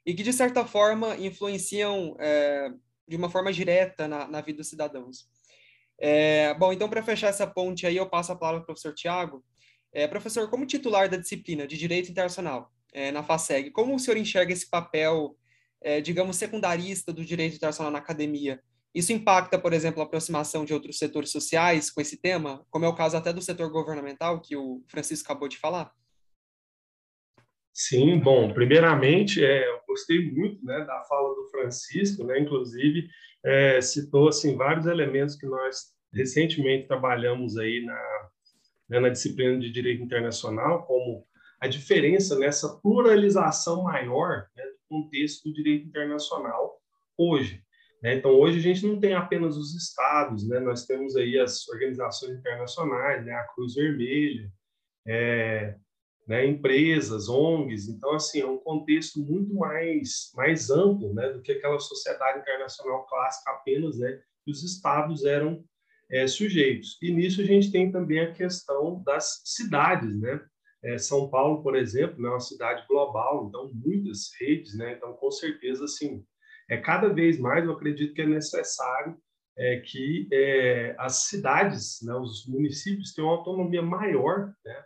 e 0.07 0.15
que, 0.15 0.23
de 0.23 0.33
certa 0.33 0.65
forma, 0.65 1.17
influenciam 1.17 2.17
é, 2.21 2.71
de 3.09 3.17
uma 3.17 3.29
forma 3.29 3.53
direta 3.53 4.07
na, 4.07 4.29
na 4.29 4.41
vida 4.41 4.59
dos 4.59 4.69
cidadãos. 4.69 5.29
É, 5.99 6.55
bom, 6.55 6.73
então, 6.73 6.89
para 6.89 7.03
fechar 7.03 7.29
essa 7.29 7.47
ponte 7.47 7.87
aí, 7.87 7.97
eu 7.97 8.09
passo 8.09 8.33
a 8.33 8.37
palavra 8.37 8.61
para 8.61 8.65
o 8.65 8.67
professor 8.67 8.95
Tiago. 8.95 9.45
É, 9.93 10.07
professor, 10.07 10.49
como 10.49 10.65
titular 10.65 11.09
da 11.09 11.17
disciplina 11.17 11.67
de 11.67 11.77
Direito 11.77 12.11
Internacional 12.11 12.73
é, 12.93 13.11
na 13.11 13.23
FASEG, 13.23 13.71
como 13.71 13.95
o 13.95 13.99
senhor 13.99 14.17
enxerga 14.17 14.53
esse 14.53 14.71
papel, 14.71 15.37
é, 15.83 16.01
digamos, 16.01 16.37
secundarista 16.37 17.13
do 17.13 17.25
direito 17.25 17.57
internacional 17.57 17.93
na 17.93 17.99
academia? 17.99 18.61
Isso 18.95 19.13
impacta, 19.13 19.59
por 19.59 19.73
exemplo, 19.73 20.03
a 20.03 20.05
aproximação 20.05 20.65
de 20.65 20.75
outros 20.75 20.99
setores 20.99 21.31
sociais 21.31 21.91
com 21.91 22.01
esse 22.01 22.21
tema, 22.21 22.65
como 22.71 22.85
é 22.85 22.89
o 22.89 22.95
caso 22.95 23.17
até 23.17 23.33
do 23.33 23.41
setor 23.41 23.71
governamental, 23.71 24.41
que 24.41 24.57
o 24.57 24.83
Francisco 24.89 25.31
acabou 25.31 25.49
de 25.49 25.59
falar? 25.59 25.93
Sim, 27.73 28.19
bom, 28.19 28.53
primeiramente, 28.53 29.45
é, 29.45 29.69
eu 29.69 29.81
gostei 29.87 30.31
muito 30.33 30.65
né, 30.65 30.85
da 30.85 31.05
fala 31.05 31.35
do 31.35 31.49
Francisco, 31.51 32.25
né, 32.25 32.41
inclusive 32.41 33.09
é, 33.45 33.81
citou 33.81 34.29
assim, 34.29 34.57
vários 34.57 34.87
elementos 34.87 35.37
que 35.37 35.47
nós 35.47 35.95
recentemente 36.13 36.89
trabalhamos 36.89 37.57
aí 37.57 37.85
na, 37.85 38.29
né, 38.89 39.01
na 39.01 39.09
disciplina 39.09 39.59
de 39.59 39.71
Direito 39.71 40.03
Internacional, 40.03 40.85
como 40.85 41.25
a 41.61 41.69
diferença 41.69 42.39
nessa 42.39 42.81
pluralização 42.81 43.85
maior 43.85 44.49
né, 44.57 44.65
contexto 44.91 45.49
do 45.49 45.55
direito 45.55 45.87
internacional 45.87 46.79
hoje. 47.17 47.63
Né? 48.03 48.17
Então, 48.17 48.33
hoje 48.33 48.59
a 48.59 48.63
gente 48.63 48.85
não 48.87 48.99
tem 48.99 49.15
apenas 49.15 49.57
os 49.57 49.75
estados, 49.75 50.47
né? 50.49 50.59
nós 50.59 50.85
temos 50.85 51.15
aí 51.17 51.39
as 51.39 51.69
organizações 51.69 52.37
internacionais, 52.39 53.25
né? 53.25 53.33
a 53.33 53.45
Cruz 53.55 53.75
Vermelha, 53.75 54.51
é, 55.07 55.77
né? 56.27 56.47
empresas, 56.47 57.29
ONGs. 57.29 57.89
Então, 57.89 58.15
assim, 58.15 58.41
é 58.41 58.47
um 58.47 58.59
contexto 58.59 59.21
muito 59.21 59.55
mais, 59.55 60.33
mais 60.35 60.71
amplo 60.71 61.15
né? 61.15 61.31
do 61.31 61.41
que 61.41 61.53
aquela 61.53 61.79
sociedade 61.79 62.41
internacional 62.41 63.07
clássica 63.07 63.53
apenas, 63.53 63.99
né? 63.99 64.21
que 64.45 64.51
os 64.51 64.65
estados 64.65 65.25
eram 65.25 65.65
é, 66.11 66.27
sujeitos. 66.27 66.99
E 67.01 67.13
nisso 67.13 67.41
a 67.41 67.45
gente 67.45 67.71
tem 67.71 67.93
também 67.93 68.19
a 68.19 68.33
questão 68.33 69.03
das 69.05 69.43
cidades, 69.45 70.19
né? 70.21 70.41
É, 70.83 70.99
São 70.99 71.29
Paulo, 71.29 71.63
por 71.63 71.77
exemplo, 71.77 72.27
é 72.27 72.31
uma 72.31 72.41
cidade 72.41 72.87
global, 72.89 73.47
então 73.49 73.71
muitas 73.75 74.31
redes, 74.41 74.77
né? 74.77 74.95
Então, 74.95 75.13
com 75.15 75.31
certeza, 75.31 75.85
assim, 75.85 76.25
é 76.71 76.77
cada 76.79 77.09
vez 77.13 77.39
mais 77.39 77.65
eu 77.65 77.73
acredito 77.73 78.15
que 78.15 78.23
é 78.23 78.27
necessário 78.27 79.17
é, 79.59 79.81
que 79.81 80.29
é, 80.33 80.95
as 80.99 81.25
cidades, 81.29 81.99
né, 82.03 82.15
os 82.15 82.47
municípios 82.47 83.13
tenham 83.13 83.29
uma 83.29 83.37
autonomia 83.37 83.83
maior 83.83 84.55
né, 84.65 84.85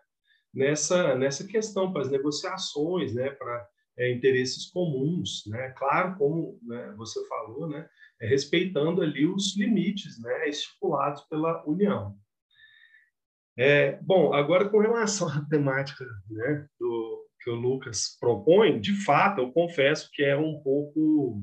nessa 0.53 1.15
nessa 1.15 1.47
questão 1.47 1.93
para 1.93 2.03
as 2.03 2.11
negociações, 2.11 3.15
né, 3.15 3.31
para 3.31 3.69
é, 3.99 4.13
interesses 4.13 4.71
comuns, 4.71 5.45
né? 5.47 5.73
Claro, 5.77 6.17
como 6.19 6.59
né, 6.63 6.93
você 6.97 7.25
falou, 7.29 7.69
né, 7.69 7.89
é, 8.21 8.27
respeitando 8.27 9.03
ali 9.03 9.27
os 9.27 9.57
limites, 9.57 10.21
né, 10.21 10.49
estipulados 10.49 11.23
pela 11.29 11.65
União. 11.67 12.17
É, 13.57 13.99
bom, 14.03 14.33
agora 14.33 14.69
com 14.69 14.79
relação 14.79 15.29
à 15.31 15.45
temática, 15.49 16.05
né, 16.31 16.67
do 16.79 17.25
que 17.41 17.51
o 17.51 17.55
Lucas 17.55 18.17
propõe, 18.19 18.81
de 18.81 18.95
fato, 19.05 19.41
eu 19.41 19.53
confesso 19.53 20.09
que 20.13 20.23
é 20.23 20.37
um 20.37 20.61
pouco 20.63 21.43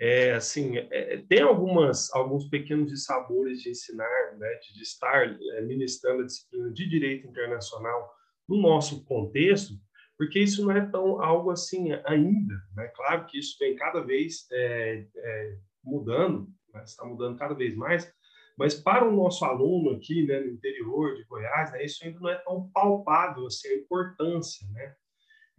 é, 0.00 0.32
assim, 0.32 0.76
é, 0.76 1.22
tem 1.28 1.40
algumas, 1.40 2.12
alguns 2.14 2.48
pequenos 2.48 2.90
dissabores 2.90 3.60
de 3.60 3.70
ensinar, 3.70 4.36
né, 4.38 4.54
de, 4.56 4.74
de 4.74 4.82
estar 4.82 5.26
é, 5.26 5.60
ministrando 5.62 6.22
a 6.22 6.26
disciplina 6.26 6.70
de 6.72 6.88
direito 6.88 7.26
internacional 7.26 8.12
no 8.48 8.60
nosso 8.60 9.04
contexto, 9.04 9.74
porque 10.16 10.40
isso 10.40 10.64
não 10.64 10.72
é 10.72 10.84
tão 10.86 11.22
algo 11.22 11.50
assim 11.50 11.92
ainda. 12.04 12.54
Né? 12.76 12.88
Claro 12.94 13.26
que 13.26 13.38
isso 13.38 13.56
vem 13.58 13.76
cada 13.76 14.00
vez 14.00 14.46
é, 14.52 15.06
é, 15.16 15.58
mudando, 15.82 16.48
né? 16.72 16.82
está 16.84 17.04
mudando 17.04 17.38
cada 17.38 17.54
vez 17.54 17.74
mais, 17.74 18.12
mas 18.56 18.74
para 18.74 19.06
o 19.06 19.14
nosso 19.14 19.44
aluno 19.44 19.90
aqui 19.90 20.24
né, 20.24 20.40
no 20.40 20.52
interior 20.52 21.14
de 21.14 21.24
Goiás, 21.24 21.72
né, 21.72 21.84
isso 21.84 22.04
ainda 22.04 22.20
não 22.20 22.28
é 22.28 22.36
tão 22.36 22.70
palpável 22.72 23.46
assim, 23.46 23.68
a 23.68 23.76
importância, 23.76 24.66
né? 24.70 24.94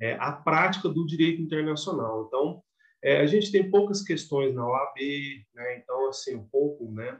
É, 0.02 0.14
a 0.16 0.32
prática 0.32 0.90
do 0.90 1.06
direito 1.06 1.42
internacional. 1.42 2.25
Então, 2.28 2.62
é, 3.02 3.22
a 3.22 3.25
gente 3.25 3.52
tem 3.52 3.70
poucas 3.70 4.02
questões 4.02 4.54
na 4.54 4.68
OAB, 4.68 4.98
né? 5.54 5.78
então, 5.78 6.10
assim, 6.10 6.36
um 6.36 6.48
pouco, 6.48 6.92
né? 6.92 7.20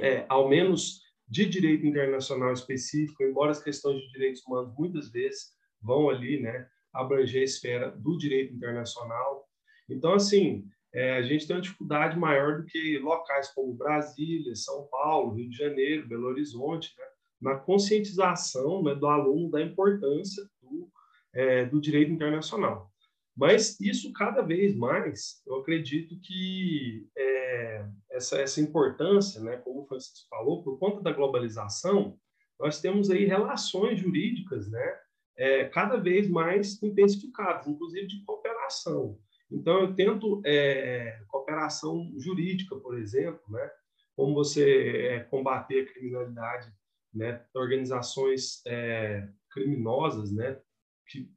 É, 0.00 0.24
ao 0.28 0.48
menos 0.48 1.02
de 1.28 1.46
direito 1.46 1.86
internacional 1.86 2.52
específico, 2.52 3.22
embora 3.22 3.50
as 3.50 3.62
questões 3.62 4.00
de 4.00 4.12
direitos 4.12 4.42
humanos 4.46 4.74
muitas 4.76 5.10
vezes 5.10 5.52
vão 5.80 6.08
ali, 6.08 6.40
né, 6.40 6.68
abranger 6.92 7.40
a 7.40 7.44
esfera 7.44 7.90
do 7.90 8.16
direito 8.16 8.54
internacional. 8.54 9.48
Então, 9.88 10.14
assim, 10.14 10.66
é, 10.94 11.16
a 11.16 11.22
gente 11.22 11.46
tem 11.46 11.56
uma 11.56 11.62
dificuldade 11.62 12.18
maior 12.18 12.58
do 12.58 12.66
que 12.66 12.98
locais 12.98 13.48
como 13.54 13.72
Brasília, 13.72 14.54
São 14.54 14.86
Paulo, 14.90 15.34
Rio 15.34 15.48
de 15.48 15.56
Janeiro, 15.56 16.08
Belo 16.08 16.26
Horizonte, 16.26 16.92
né, 16.98 17.04
na 17.40 17.56
conscientização 17.56 18.82
né, 18.82 18.94
do 18.94 19.06
aluno 19.06 19.50
da 19.50 19.60
importância 19.60 20.44
do, 20.60 20.90
é, 21.34 21.64
do 21.64 21.80
direito 21.80 22.12
internacional. 22.12 22.90
Mas 23.34 23.80
isso 23.80 24.12
cada 24.12 24.42
vez 24.42 24.76
mais, 24.76 25.42
eu 25.46 25.56
acredito 25.56 26.20
que 26.20 27.08
é, 27.16 27.86
essa, 28.10 28.38
essa 28.38 28.60
importância, 28.60 29.40
né, 29.40 29.56
como 29.56 29.82
o 29.82 29.86
Francisco 29.86 30.28
falou, 30.28 30.62
por 30.62 30.78
conta 30.78 31.00
da 31.00 31.12
globalização, 31.12 32.18
nós 32.60 32.80
temos 32.80 33.10
aí 33.10 33.24
relações 33.24 33.98
jurídicas, 33.98 34.70
né, 34.70 34.98
é, 35.38 35.64
cada 35.64 35.96
vez 35.96 36.28
mais 36.28 36.80
intensificadas, 36.82 37.66
inclusive 37.66 38.06
de 38.06 38.22
cooperação. 38.24 39.18
Então, 39.52 39.80
eu 39.80 39.94
tento 39.94 40.42
é, 40.44 41.22
cooperação 41.28 42.12
jurídica, 42.16 42.76
por 42.76 42.98
exemplo, 42.98 43.42
né, 43.48 43.70
como 44.16 44.34
você 44.34 45.08
é, 45.08 45.20
combater 45.20 45.82
a 45.82 45.92
criminalidade, 45.92 46.72
né, 47.12 47.44
organizações 47.54 48.62
é, 48.66 49.28
criminosas, 49.50 50.32
né, 50.32 50.58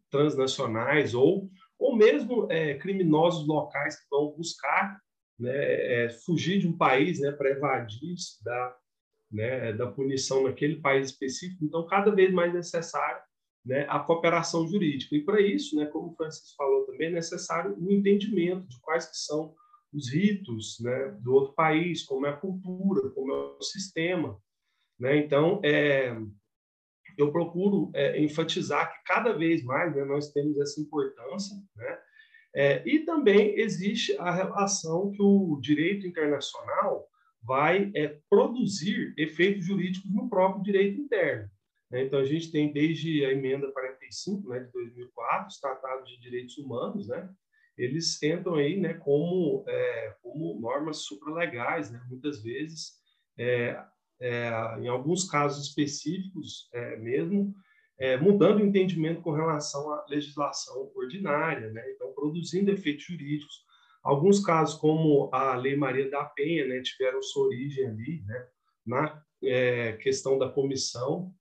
transnacionais 0.10 1.14
ou 1.14 1.50
ou 1.78 1.96
mesmo 1.96 2.50
é, 2.50 2.76
criminosos 2.76 3.46
locais 3.46 4.00
que 4.00 4.08
vão 4.10 4.32
buscar 4.32 5.00
né, 5.38 6.06
é, 6.06 6.10
fugir 6.10 6.60
de 6.60 6.68
um 6.68 6.78
país 6.78 7.20
né, 7.20 7.32
para 7.32 7.50
evadir 7.50 8.16
da, 8.42 8.78
né, 9.32 9.74
da 9.74 9.92
punição 9.92 10.44
naquele 10.44 10.78
país 10.78 11.10
específico. 11.10 11.64
Então, 11.64 11.86
cada 11.86 12.12
vez 12.12 12.32
mais 12.34 12.54
necessário 12.54 13.22
né, 13.66 13.86
a 13.90 14.00
cooperação 14.00 14.68
jurídica. 14.68 15.16
E 15.16 15.24
para 15.24 15.42
isso, 15.42 15.76
né, 15.76 15.86
como 15.86 16.12
o 16.12 16.16
Francisco 16.16 16.56
falou 16.56 16.86
também, 16.86 17.08
é 17.08 17.12
necessário 17.12 17.74
o 17.74 17.88
um 17.88 17.92
entendimento 17.92 18.68
de 18.68 18.80
quais 18.82 19.08
que 19.08 19.18
são 19.18 19.54
os 19.94 20.12
ritos 20.12 20.78
né, 20.82 21.18
do 21.22 21.34
outro 21.34 21.54
país, 21.54 22.04
como 22.04 22.26
é 22.26 22.30
a 22.30 22.38
cultura, 22.38 23.10
como 23.12 23.32
é 23.32 23.36
o 23.58 23.62
sistema. 23.62 24.38
Né? 25.00 25.18
Então, 25.18 25.60
é, 25.64 26.16
eu 27.18 27.32
procuro 27.32 27.92
é, 27.94 28.22
enfatizar 28.22 28.92
que 28.92 29.04
cada 29.06 29.34
vez 29.34 29.64
mais 29.64 29.96
né, 29.96 30.04
nós 30.04 30.32
temos 30.32 30.58
essa 30.60 30.80
importância, 30.82 31.56
né? 31.76 32.00
É, 32.58 32.82
e 32.88 33.00
também 33.00 33.60
existe 33.60 34.18
a 34.18 34.32
relação 34.32 35.12
que 35.12 35.22
o 35.22 35.60
direito 35.62 36.08
internacional 36.08 37.06
vai 37.44 37.92
é, 37.94 38.18
produzir 38.30 39.14
efeitos 39.18 39.66
jurídicos 39.66 40.10
no 40.10 40.30
próprio 40.30 40.64
direito 40.64 41.02
interno. 41.02 41.50
Né? 41.92 42.04
Então, 42.04 42.20
a 42.20 42.26
gente 42.26 42.52
tem 42.52 42.72
desde 42.72 43.26
a 43.26 43.32
emenda 43.32 43.72
45 43.72 44.50
né, 44.50 44.60
de 44.60 44.72
2004, 44.72 45.48
os 45.48 45.60
tratados 45.60 46.10
de 46.10 46.20
direitos 46.20 46.58
humanos, 46.58 47.08
né? 47.08 47.30
eles 47.78 48.22
entram 48.24 48.56
aí 48.56 48.80
né, 48.80 48.94
como, 48.94 49.66
é, 49.68 50.16
como 50.22 50.60
normas 50.60 51.04
supralegais, 51.04 51.92
né? 51.92 52.02
muitas 52.10 52.42
vezes 52.42 52.94
é, 53.38 53.84
é, 54.20 54.50
em 54.80 54.88
alguns 54.88 55.30
casos 55.30 55.68
específicos 55.68 56.70
é, 56.74 56.96
mesmo, 56.98 57.54
é, 57.98 58.18
mudando 58.18 58.60
o 58.60 58.66
entendimento 58.66 59.22
com 59.22 59.32
relação 59.32 59.92
à 59.92 60.06
legislação 60.10 60.92
ordinária, 60.96 61.70
né? 61.72 61.84
então 61.92 62.14
produzindo 62.14 62.72
efeitos 62.72 63.06
jurídicos. 63.06 63.66
Alguns 64.04 64.44
casos, 64.44 64.76
como 64.76 65.30
a 65.34 65.56
Lei 65.56 65.76
Maria 65.76 66.10
da 66.10 66.24
Penha, 66.24 66.68
né, 66.68 66.80
tiveram 66.82 67.24
sua 67.24 67.48
origem 67.48 67.88
ali, 67.88 68.22
né, 68.24 68.48
na 68.86 69.24
é, 69.44 69.94
questão 69.94 70.38
da 70.38 70.48
Comissão 70.48 71.34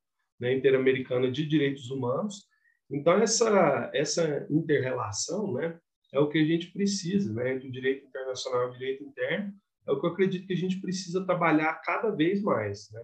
né, 0.44 0.54
Interamericana 0.54 1.30
de 1.30 1.46
Direitos 1.46 1.90
Humanos. 1.90 2.46
Então, 2.90 3.14
essa, 3.14 3.90
essa 3.94 4.46
inter-relação 4.50 5.54
né, 5.54 5.78
é 6.12 6.20
o 6.20 6.28
que 6.28 6.38
a 6.38 6.44
gente 6.44 6.70
precisa, 6.70 7.32
né, 7.32 7.54
o 7.54 7.72
direito 7.72 8.06
internacional 8.06 8.66
e 8.66 8.70
o 8.70 8.72
direito 8.78 9.04
interno, 9.04 9.52
é 9.86 9.92
o 9.92 9.98
que 9.98 10.06
eu 10.06 10.10
acredito 10.10 10.46
que 10.46 10.52
a 10.52 10.56
gente 10.56 10.80
precisa 10.80 11.24
trabalhar 11.24 11.72
cada 11.82 12.10
vez 12.10 12.42
mais. 12.42 12.90
Né? 12.92 13.02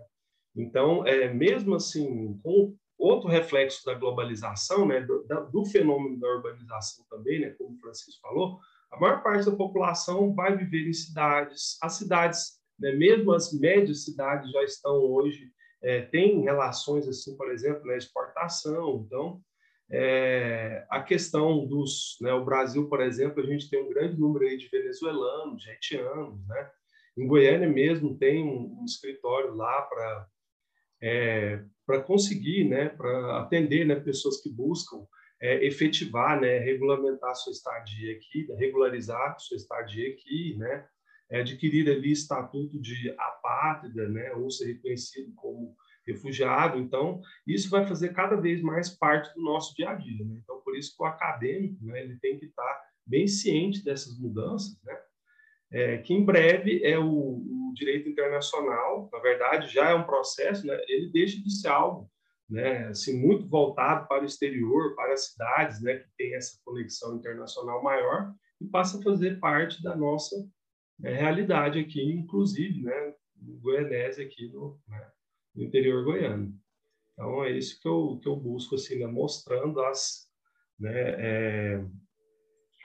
Então, 0.56 1.06
é, 1.06 1.32
mesmo 1.32 1.74
assim, 1.74 2.38
com 2.42 2.76
outro 2.98 3.28
reflexo 3.28 3.84
da 3.86 3.94
globalização, 3.94 4.86
né, 4.86 5.00
do, 5.00 5.26
do, 5.50 5.64
fenômeno 5.64 6.20
da 6.20 6.28
urbanização 6.28 7.04
também, 7.08 7.40
né, 7.40 7.50
como 7.56 7.74
o 7.74 7.80
Francisco 7.80 8.20
falou, 8.20 8.58
a 8.92 9.00
maior 9.00 9.22
parte 9.22 9.46
da 9.46 9.56
população 9.56 10.34
vai 10.34 10.56
viver 10.56 10.86
em 10.86 10.92
cidades. 10.92 11.78
As 11.82 11.94
cidades, 11.94 12.58
né, 12.78 12.92
mesmo 12.92 13.32
as 13.32 13.50
médias 13.58 14.04
cidades, 14.04 14.50
já 14.50 14.62
estão 14.62 14.96
hoje, 14.96 15.50
é, 15.82 16.02
têm 16.02 16.42
relações, 16.42 17.08
assim, 17.08 17.36
por 17.36 17.50
exemplo, 17.50 17.86
na 17.86 17.92
né, 17.92 17.98
exportação. 17.98 19.04
Então, 19.06 19.40
é, 19.90 20.86
a 20.90 21.02
questão 21.02 21.66
dos... 21.66 22.16
Né, 22.20 22.32
o 22.32 22.44
Brasil, 22.44 22.88
por 22.88 23.00
exemplo, 23.00 23.42
a 23.42 23.46
gente 23.46 23.68
tem 23.68 23.82
um 23.82 23.88
grande 23.88 24.18
número 24.18 24.46
aí 24.46 24.56
de 24.56 24.68
venezuelanos, 24.68 25.62
de 25.62 25.70
haitianos, 25.70 26.46
né? 26.46 26.70
Em 27.16 27.26
Goiânia 27.26 27.68
mesmo 27.68 28.16
tem 28.16 28.44
um, 28.44 28.80
um 28.80 28.84
escritório 28.84 29.54
lá 29.54 29.82
para 29.82 30.28
é, 31.02 31.64
para 31.86 32.02
conseguir, 32.02 32.68
né, 32.68 32.88
para 32.88 33.40
atender 33.40 33.84
né, 33.84 33.96
pessoas 33.96 34.40
que 34.40 34.48
buscam 34.48 35.04
é, 35.40 35.66
efetivar, 35.66 36.40
né, 36.40 36.58
regulamentar 36.58 37.34
sua 37.34 37.52
estadia 37.52 38.14
aqui, 38.14 38.46
regularizar 38.56 39.34
sua 39.40 39.56
estadia 39.56 40.08
aqui, 40.10 40.54
né, 40.56 40.86
é, 41.30 41.40
adquirir 41.40 41.88
ali 41.88 42.12
estatuto 42.12 42.80
de 42.80 43.14
apátrida, 43.18 44.08
né, 44.08 44.32
ou 44.32 44.50
ser 44.50 44.72
reconhecido 44.72 45.32
como 45.34 45.74
refugiado. 46.06 46.78
Então, 46.78 47.20
isso 47.46 47.70
vai 47.70 47.86
fazer 47.86 48.12
cada 48.12 48.36
vez 48.36 48.60
mais 48.60 48.90
parte 48.90 49.32
do 49.34 49.42
nosso 49.42 49.74
dia 49.74 49.90
a 49.90 49.94
dia. 49.94 50.24
Né? 50.24 50.40
Então, 50.42 50.60
por 50.62 50.76
isso 50.76 50.96
que 50.96 51.02
o 51.02 51.06
acadêmico, 51.06 51.84
né, 51.84 52.02
ele 52.02 52.18
tem 52.18 52.38
que 52.38 52.46
estar 52.46 52.80
bem 53.06 53.26
ciente 53.26 53.84
dessas 53.84 54.18
mudanças, 54.18 54.78
né? 54.84 54.98
É, 55.72 55.98
que 55.98 56.12
em 56.12 56.24
breve 56.24 56.82
é 56.82 56.98
o, 56.98 57.06
o, 57.06 57.72
direito 57.76 58.08
internacional, 58.08 59.08
na 59.12 59.20
verdade, 59.20 59.72
já 59.72 59.90
é 59.90 59.94
um 59.94 60.02
processo, 60.02 60.66
né? 60.66 60.76
ele 60.88 61.12
deixa 61.12 61.40
de 61.40 61.48
ser 61.48 61.68
algo 61.68 62.10
né, 62.48 62.88
assim, 62.88 63.16
muito 63.16 63.46
voltado 63.48 64.08
para 64.08 64.22
o 64.22 64.26
exterior, 64.26 64.96
para 64.96 65.12
as 65.12 65.26
cidades, 65.26 65.80
né, 65.80 65.98
que 65.98 66.08
tem 66.18 66.34
essa 66.34 66.58
conexão 66.64 67.14
internacional 67.14 67.80
maior, 67.84 68.34
e 68.60 68.66
passa 68.66 68.98
a 68.98 69.02
fazer 69.02 69.38
parte 69.38 69.80
da 69.80 69.94
nossa 69.94 70.34
né, 71.00 71.14
realidade 71.14 71.78
aqui, 71.78 72.02
inclusive, 72.02 72.82
né, 72.82 73.14
Goianese 73.36 74.22
aqui 74.22 74.48
no, 74.48 74.78
né, 74.88 75.10
no, 75.54 75.64
interior 75.64 76.04
goiano. 76.04 76.54
Então 77.12 77.44
é 77.44 77.50
isso 77.50 77.80
que 77.80 77.88
eu 77.88 78.18
que 78.22 78.28
eu 78.28 78.36
busco 78.36 78.74
assim, 78.74 78.98
né, 78.98 79.06
mostrando 79.06 79.80
as 79.80 80.28
né, 80.78 80.92
é, 81.18 81.84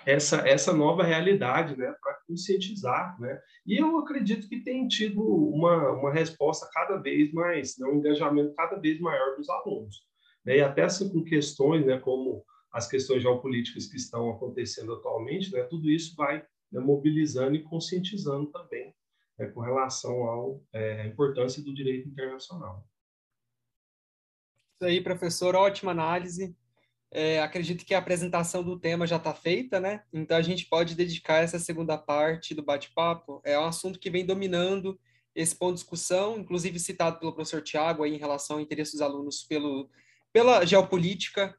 essa 0.06 0.48
essa 0.48 0.74
nova 0.74 1.04
realidade, 1.04 1.78
né, 1.78 1.94
para 2.02 2.20
conscientizar, 2.28 3.20
né? 3.20 3.40
E 3.66 3.78
eu 3.78 3.98
acredito 3.98 4.48
que 4.48 4.64
tem 4.64 4.88
tido 4.88 5.22
uma, 5.22 5.92
uma 5.92 6.14
resposta 6.14 6.70
cada 6.74 6.98
vez 6.98 7.32
mais, 7.34 7.78
né, 7.78 7.88
um 7.88 7.98
engajamento 7.98 8.54
cada 8.56 8.78
vez 8.78 9.00
maior 9.00 9.36
dos 9.36 9.50
alunos. 9.50 10.06
Né? 10.46 10.58
E 10.58 10.62
até 10.62 10.84
assim 10.84 11.12
com 11.12 11.24
questões, 11.24 11.86
né, 11.86 12.00
como 12.00 12.44
as 12.72 12.88
questões 12.88 13.24
geopolíticas 13.24 13.88
que 13.88 13.96
estão 13.96 14.30
acontecendo 14.30 14.94
atualmente, 14.94 15.52
né, 15.52 15.64
tudo 15.64 15.90
isso 15.90 16.16
vai 16.16 16.46
né, 16.76 16.82
mobilizando 16.82 17.56
e 17.56 17.64
conscientizando 17.64 18.48
também 18.48 18.94
né, 19.40 19.48
com 19.48 19.62
relação 19.62 20.62
à 20.74 20.78
é, 20.78 21.08
importância 21.08 21.64
do 21.64 21.74
direito 21.74 22.10
internacional. 22.10 22.86
Isso 24.76 24.90
aí, 24.90 25.02
professor, 25.02 25.56
ótima 25.56 25.92
análise. 25.92 26.56
É, 27.10 27.40
acredito 27.40 27.86
que 27.86 27.94
a 27.94 28.00
apresentação 28.00 28.62
do 28.62 28.78
tema 28.78 29.08
já 29.08 29.16
está 29.16 29.34
feita, 29.34 29.80
né? 29.80 30.04
Então 30.12 30.36
a 30.36 30.42
gente 30.42 30.66
pode 30.66 30.96
dedicar 30.96 31.38
essa 31.38 31.58
segunda 31.58 31.98
parte 31.98 32.54
do 32.54 32.62
bate-papo. 32.62 33.42
É 33.46 33.58
um 33.58 33.64
assunto 33.64 33.98
que 33.98 34.10
vem 34.10 34.26
dominando 34.26 35.00
esse 35.34 35.56
ponto 35.56 35.76
de 35.76 35.82
discussão, 35.82 36.38
inclusive 36.38 36.78
citado 36.78 37.20
pelo 37.20 37.34
professor 37.34 37.62
Tiago 37.62 38.06
em 38.06 38.18
relação 38.18 38.58
ao 38.58 38.62
interesse 38.62 38.94
dos 38.94 39.02
alunos 39.02 39.44
pelo, 39.44 39.90
pela 40.34 40.66
geopolítica, 40.66 41.58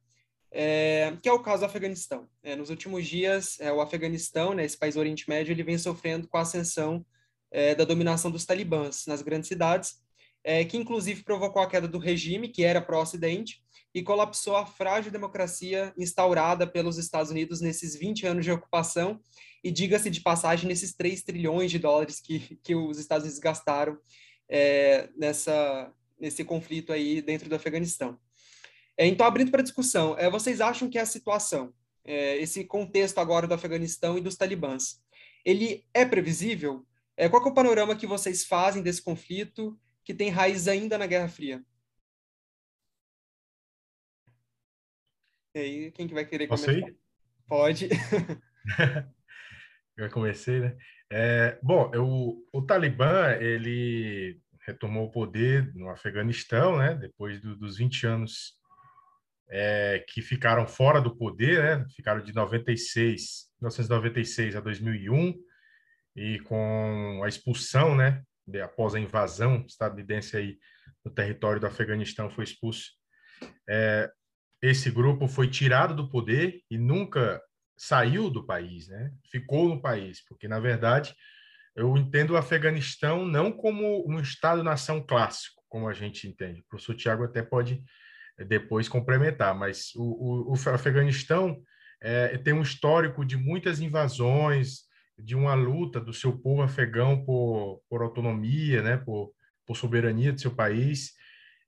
é, 0.59 1.15
que 1.23 1.29
é 1.29 1.33
o 1.33 1.43
caso 1.43 1.61
do 1.61 1.67
Afeganistão. 1.67 2.27
É, 2.43 2.57
nos 2.57 2.71
últimos 2.71 3.07
dias, 3.07 3.61
é, 3.61 3.71
o 3.71 3.83
Afeganistão, 3.83 4.55
né, 4.55 4.65
esse 4.65 4.79
país 4.79 4.95
do 4.95 5.01
Oriente 5.01 5.29
Médio, 5.29 5.53
ele 5.53 5.63
vem 5.63 5.77
sofrendo 5.77 6.27
com 6.27 6.39
a 6.39 6.41
ascensão 6.41 7.05
é, 7.51 7.75
da 7.75 7.85
dominação 7.85 8.31
dos 8.31 8.47
talibãs 8.47 9.05
nas 9.07 9.21
grandes 9.21 9.49
cidades, 9.49 10.03
é, 10.43 10.65
que 10.65 10.79
inclusive 10.79 11.23
provocou 11.23 11.61
a 11.61 11.69
queda 11.69 11.87
do 11.87 11.99
regime, 11.99 12.49
que 12.49 12.65
era 12.65 12.81
pró-Ocidente, 12.81 13.63
e 13.95 14.03
colapsou 14.03 14.57
a 14.57 14.65
frágil 14.65 15.13
democracia 15.13 15.93
instaurada 15.99 16.67
pelos 16.67 16.97
Estados 16.97 17.31
Unidos 17.31 17.61
nesses 17.61 17.95
20 17.95 18.27
anos 18.27 18.45
de 18.45 18.51
ocupação 18.51 19.21
e, 19.63 19.71
diga-se 19.71 20.09
de 20.09 20.23
passagem, 20.23 20.67
nesses 20.69 20.95
3 20.95 21.23
trilhões 21.23 21.71
de 21.71 21.79
dólares 21.79 22.19
que, 22.19 22.59
que 22.63 22.75
os 22.75 22.99
Estados 22.99 23.25
Unidos 23.25 23.41
gastaram 23.41 23.99
é, 24.49 25.11
nessa, 25.19 25.93
nesse 26.19 26.45
conflito 26.45 26.95
aí 26.95 27.21
dentro 27.21 27.47
do 27.47 27.55
Afeganistão. 27.55 28.19
É, 28.97 29.07
então, 29.07 29.27
abrindo 29.27 29.51
para 29.51 29.63
discussão, 29.63 30.17
é, 30.19 30.31
vocês 30.31 30.61
acham 30.61 30.89
que 30.89 30.99
a 30.99 31.05
situação, 31.05 31.75
é, 32.05 32.37
esse 32.39 32.65
contexto 32.65 33.19
agora 33.19 33.47
do 33.47 33.55
Afeganistão 33.55 34.17
e 34.17 34.21
dos 34.21 34.37
talibãs, 34.37 35.03
ele 35.45 35.85
é 35.93 36.05
previsível? 36.05 36.87
É, 37.17 37.29
qual 37.29 37.45
é 37.45 37.49
o 37.49 37.55
panorama 37.55 37.97
que 37.97 38.07
vocês 38.07 38.45
fazem 38.45 38.83
desse 38.83 39.03
conflito 39.03 39.79
que 40.05 40.15
tem 40.15 40.31
raiz 40.31 40.67
ainda 40.67 40.97
na 40.97 41.07
Guerra 41.07 41.29
Fria? 41.29 41.63
E 45.55 45.59
aí, 45.59 45.93
quem 45.93 46.07
que 46.07 46.15
vai 46.15 46.25
querer 46.25 46.47
começar? 46.47 46.73
Posso 46.73 46.97
Pode. 47.47 47.89
eu 49.97 50.11
comecei, 50.11 50.61
né? 50.61 50.77
É, 51.11 51.59
bom, 51.63 51.91
eu, 51.95 52.45
o 52.53 52.63
Talibã, 52.63 53.33
ele 53.41 54.41
retomou 54.67 55.07
o 55.07 55.11
poder 55.11 55.73
no 55.75 55.89
Afeganistão, 55.89 56.79
né? 56.79 56.95
Depois 56.95 57.41
do, 57.41 57.57
dos 57.57 57.79
20 57.79 58.07
anos 58.07 58.57
é, 59.49 60.05
que 60.09 60.21
ficaram 60.21 60.67
fora 60.67 61.01
do 61.01 61.17
poder, 61.17 61.63
né? 61.63 61.87
Ficaram 61.95 62.23
de 62.23 62.35
96, 62.35 63.49
1996 63.61 64.57
a 64.57 64.61
2001 64.61 65.35
e 66.17 66.41
com 66.41 67.21
a 67.25 67.29
expulsão, 67.29 67.95
né? 67.95 68.23
Após 68.63 68.95
a 68.95 69.01
invasão 69.01 69.65
estadunidense 69.67 70.37
aí 70.37 70.59
no 71.05 71.11
território 71.11 71.61
do 71.61 71.67
Afeganistão 71.67 72.31
foi 72.31 72.45
expulso. 72.45 72.91
É, 73.69 74.11
esse 74.63 74.91
grupo 74.91 75.29
foi 75.29 75.49
tirado 75.49 75.95
do 75.95 76.09
poder 76.09 76.61
e 76.71 76.79
nunca 76.79 77.41
saiu 77.77 78.31
do 78.31 78.47
país, 78.47 78.89
né? 78.89 79.13
Ficou 79.31 79.69
no 79.69 79.81
país, 79.81 80.25
porque 80.27 80.49
na 80.49 80.59
verdade 80.59 81.15
eu 81.75 81.95
entendo 81.97 82.31
o 82.31 82.37
Afeganistão 82.37 83.27
não 83.27 83.53
como 83.53 84.09
um 84.09 84.19
Estado-nação 84.19 85.05
clássico, 85.05 85.63
como 85.69 85.89
a 85.89 85.93
gente 85.93 86.27
entende. 86.27 86.61
O 86.61 86.65
professor 86.69 86.95
Tiago 86.95 87.25
até 87.25 87.43
pode 87.43 87.85
depois 88.45 88.89
complementar, 88.89 89.55
mas 89.55 89.95
o, 89.95 90.53
o, 90.53 90.53
o 90.53 90.71
Afeganistão 90.71 91.61
é, 92.01 92.37
tem 92.39 92.53
um 92.53 92.63
histórico 92.63 93.25
de 93.25 93.37
muitas 93.37 93.81
invasões, 93.81 94.87
de 95.19 95.35
uma 95.35 95.55
luta 95.55 95.99
do 95.99 96.13
seu 96.13 96.39
povo 96.39 96.63
afegão 96.63 97.25
por, 97.25 97.81
por 97.89 98.03
autonomia, 98.03 98.83
né? 98.83 98.97
por, 98.99 99.33
por 99.65 99.77
soberania 99.77 100.33
do 100.33 100.41
seu 100.41 100.55
país 100.55 101.15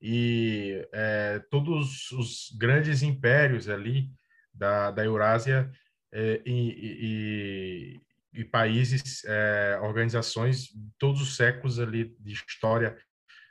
e 0.00 0.86
é, 0.92 1.40
todos 1.50 2.10
os 2.12 2.54
grandes 2.56 3.02
impérios 3.02 3.68
ali 3.68 4.10
da, 4.54 4.90
da 4.90 5.04
Eurásia 5.04 5.70
é, 6.12 6.40
e, 6.46 8.00
e, 8.32 8.40
e, 8.40 8.44
países, 8.44 9.24
é, 9.24 9.78
organizações, 9.82 10.68
todos 10.98 11.20
os 11.20 11.36
séculos 11.36 11.80
ali 11.80 12.16
de 12.20 12.32
história 12.32 12.96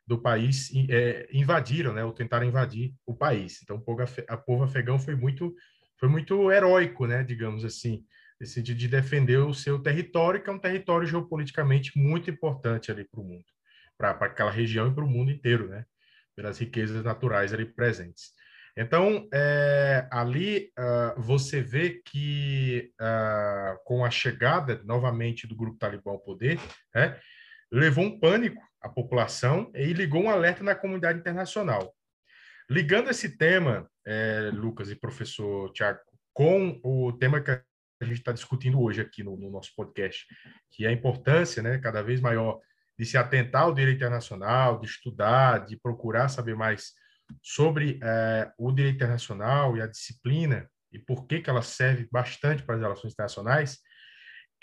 do 0.07 0.17
país 0.17 0.71
é, 0.89 1.27
invadiram, 1.31 1.93
né, 1.93 2.03
ou 2.03 2.13
tentaram 2.13 2.45
invadir 2.45 2.93
o 3.05 3.13
país. 3.13 3.59
Então, 3.61 3.75
o 3.75 3.81
povo, 3.81 4.03
a 4.27 4.37
povo 4.37 4.63
afegão 4.63 4.97
foi 4.97 5.15
muito, 5.15 5.53
foi 5.99 6.07
muito 6.07 6.51
heróico, 6.51 7.05
né, 7.05 7.23
digamos 7.23 7.65
assim, 7.65 8.05
nesse 8.39 8.53
sentido 8.53 8.77
de 8.77 8.87
defender 8.87 9.37
o 9.37 9.53
seu 9.53 9.79
território, 9.79 10.41
que 10.41 10.49
é 10.49 10.53
um 10.53 10.59
território 10.59 11.07
geopoliticamente 11.07 11.97
muito 11.97 12.29
importante 12.29 12.91
ali 12.91 13.03
para 13.03 13.19
o 13.19 13.23
mundo, 13.23 13.45
para 13.97 14.11
aquela 14.11 14.51
região 14.51 14.87
e 14.87 14.93
para 14.93 15.03
o 15.03 15.09
mundo 15.09 15.31
inteiro, 15.31 15.67
né? 15.67 15.85
pelas 16.37 16.59
riquezas 16.59 17.03
naturais 17.03 17.51
ali 17.51 17.65
presentes. 17.65 18.31
Então, 18.77 19.27
é, 19.33 20.07
ali 20.11 20.71
uh, 20.77 21.19
você 21.19 21.61
vê 21.61 21.99
que, 22.05 22.91
uh, 23.01 23.83
com 23.83 24.05
a 24.05 24.11
chegada 24.11 24.79
novamente 24.83 25.47
do 25.47 25.55
grupo 25.55 25.79
talibã 25.79 26.11
ao 26.11 26.19
poder, 26.19 26.59
né, 26.93 27.19
levou 27.71 28.05
um 28.05 28.19
pânico 28.19 28.61
à 28.81 28.89
população 28.89 29.71
e 29.75 29.93
ligou 29.93 30.23
um 30.23 30.29
alerta 30.29 30.63
na 30.63 30.75
comunidade 30.75 31.19
internacional. 31.19 31.93
Ligando 32.69 33.09
esse 33.09 33.37
tema, 33.37 33.89
é, 34.05 34.51
Lucas 34.53 34.89
e 34.91 34.95
professor 34.95 35.71
Tiago, 35.71 35.99
com 36.33 36.79
o 36.83 37.13
tema 37.13 37.41
que 37.41 37.51
a 37.51 37.61
gente 38.05 38.19
está 38.19 38.31
discutindo 38.31 38.81
hoje 38.81 39.01
aqui 39.01 39.23
no, 39.23 39.37
no, 39.37 39.49
nosso 39.49 39.73
podcast, 39.75 40.25
que 40.71 40.85
é 40.85 40.89
a 40.89 40.93
importância 40.93 41.63
né, 41.63 41.77
cada 41.79 42.03
vez 42.03 42.19
maior 42.19 42.59
de 42.97 43.05
se 43.05 43.17
atentar 43.17 43.63
ao 43.63 43.73
direito 43.73 43.97
internacional, 43.97 44.79
de 44.79 44.87
estudar, 44.87 45.65
de 45.65 45.77
procurar 45.77 46.29
saber 46.29 46.55
mais 46.55 46.93
sobre 47.41 47.99
é, 48.03 48.51
o 48.57 48.71
direito 48.71 48.95
internacional 48.95 49.75
e 49.77 49.81
a 49.81 49.87
disciplina 49.87 50.69
e 50.91 50.99
por 50.99 51.25
que, 51.25 51.41
que 51.41 51.49
ela 51.49 51.61
serve 51.61 52.07
bastante 52.11 52.63
para 52.63 52.75
as 52.75 52.81
relações 52.81 53.13
internacionais, 53.13 53.79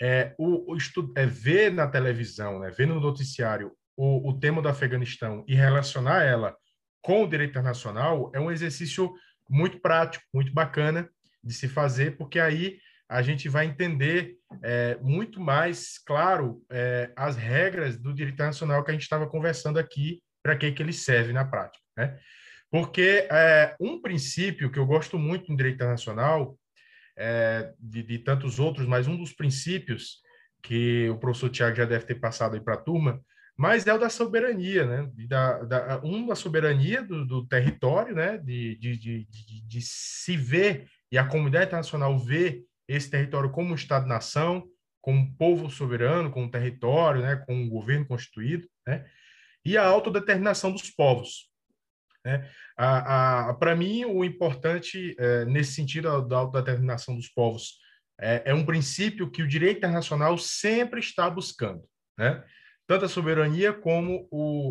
é, 0.01 0.35
o, 0.37 0.73
o 0.73 0.75
estudo, 0.75 1.13
é 1.15 1.25
ver 1.25 1.71
na 1.71 1.87
televisão, 1.87 2.59
né, 2.59 2.69
ver 2.69 2.87
no 2.87 2.99
noticiário 2.99 3.71
o, 3.97 4.29
o 4.29 4.39
tema 4.39 4.61
do 4.61 4.67
Afeganistão 4.67 5.43
e 5.47 5.55
relacionar 5.55 6.23
ela 6.23 6.55
com 7.01 7.23
o 7.23 7.27
direito 7.27 7.51
internacional 7.51 8.31
é 8.33 8.39
um 8.39 8.51
exercício 8.51 9.13
muito 9.49 9.79
prático, 9.79 10.25
muito 10.33 10.51
bacana 10.53 11.09
de 11.43 11.53
se 11.53 11.67
fazer, 11.67 12.17
porque 12.17 12.39
aí 12.39 12.79
a 13.07 13.21
gente 13.21 13.47
vai 13.47 13.65
entender 13.65 14.35
é, 14.63 14.97
muito 15.01 15.39
mais, 15.39 15.99
claro, 15.99 16.63
é, 16.71 17.11
as 17.15 17.35
regras 17.35 17.97
do 17.97 18.13
direito 18.13 18.33
internacional 18.33 18.83
que 18.83 18.89
a 18.89 18.93
gente 18.93 19.03
estava 19.03 19.27
conversando 19.27 19.77
aqui, 19.77 20.21
para 20.41 20.55
que, 20.55 20.71
que 20.71 20.81
ele 20.81 20.93
serve 20.93 21.31
na 21.31 21.45
prática. 21.45 21.83
Né? 21.95 22.17
Porque 22.71 23.27
é, 23.31 23.75
um 23.79 24.01
princípio 24.01 24.71
que 24.71 24.79
eu 24.79 24.85
gosto 24.85 25.19
muito 25.19 25.51
no 25.51 25.57
direito 25.57 25.75
internacional, 25.75 26.57
é, 27.17 27.71
de, 27.79 28.03
de, 28.03 28.19
tantos 28.19 28.59
outros, 28.59 28.87
mas 28.87 29.07
um 29.07 29.15
dos 29.15 29.31
princípios 29.31 30.21
que 30.61 31.07
o 31.09 31.17
professor 31.17 31.49
Tiago 31.49 31.75
já 31.75 31.85
deve 31.85 32.05
ter 32.05 32.15
passado 32.15 32.55
aí 32.55 32.59
para 32.59 32.73
a 32.73 32.81
turma, 32.81 33.21
mas 33.57 33.87
é 33.87 33.93
o 33.93 33.97
da 33.97 34.09
soberania, 34.09 34.85
né? 34.85 35.11
Da, 35.27 35.63
da, 35.63 36.01
um 36.03 36.27
da 36.27 36.35
soberania 36.35 37.01
do, 37.01 37.25
do 37.25 37.47
território, 37.47 38.13
né? 38.13 38.37
De, 38.37 38.75
de, 38.75 38.97
de, 38.97 39.27
de, 39.65 39.81
se 39.81 40.35
ver 40.35 40.89
e 41.11 41.17
a 41.17 41.25
comunidade 41.25 41.67
internacional 41.67 42.17
ver 42.19 42.63
esse 42.87 43.09
território 43.09 43.49
como 43.49 43.71
um 43.71 43.75
Estado-nação, 43.75 44.67
como 45.01 45.19
um 45.19 45.33
povo 45.35 45.69
soberano, 45.69 46.29
como 46.29 46.47
um 46.47 46.51
território, 46.51 47.21
né? 47.21 47.37
Com 47.37 47.55
um 47.55 47.69
governo 47.69 48.05
constituído, 48.05 48.67
né? 48.85 49.05
E 49.63 49.77
a 49.77 49.85
autodeterminação 49.85 50.71
dos 50.71 50.89
povos. 50.91 51.49
Né? 52.25 52.49
Para 53.59 53.75
mim, 53.75 54.03
o 54.03 54.25
importante 54.25 55.15
é, 55.17 55.45
nesse 55.45 55.73
sentido 55.73 56.21
da 56.27 56.37
autodeterminação 56.37 57.15
dos 57.15 57.29
povos 57.29 57.77
é, 58.19 58.43
é 58.45 58.53
um 58.53 58.65
princípio 58.65 59.29
que 59.29 59.43
o 59.43 59.47
direito 59.47 59.77
internacional 59.77 60.37
sempre 60.37 60.99
está 60.99 61.29
buscando, 61.29 61.83
né? 62.17 62.43
Tanto 62.87 63.05
a 63.05 63.09
soberania 63.09 63.73
como 63.73 64.27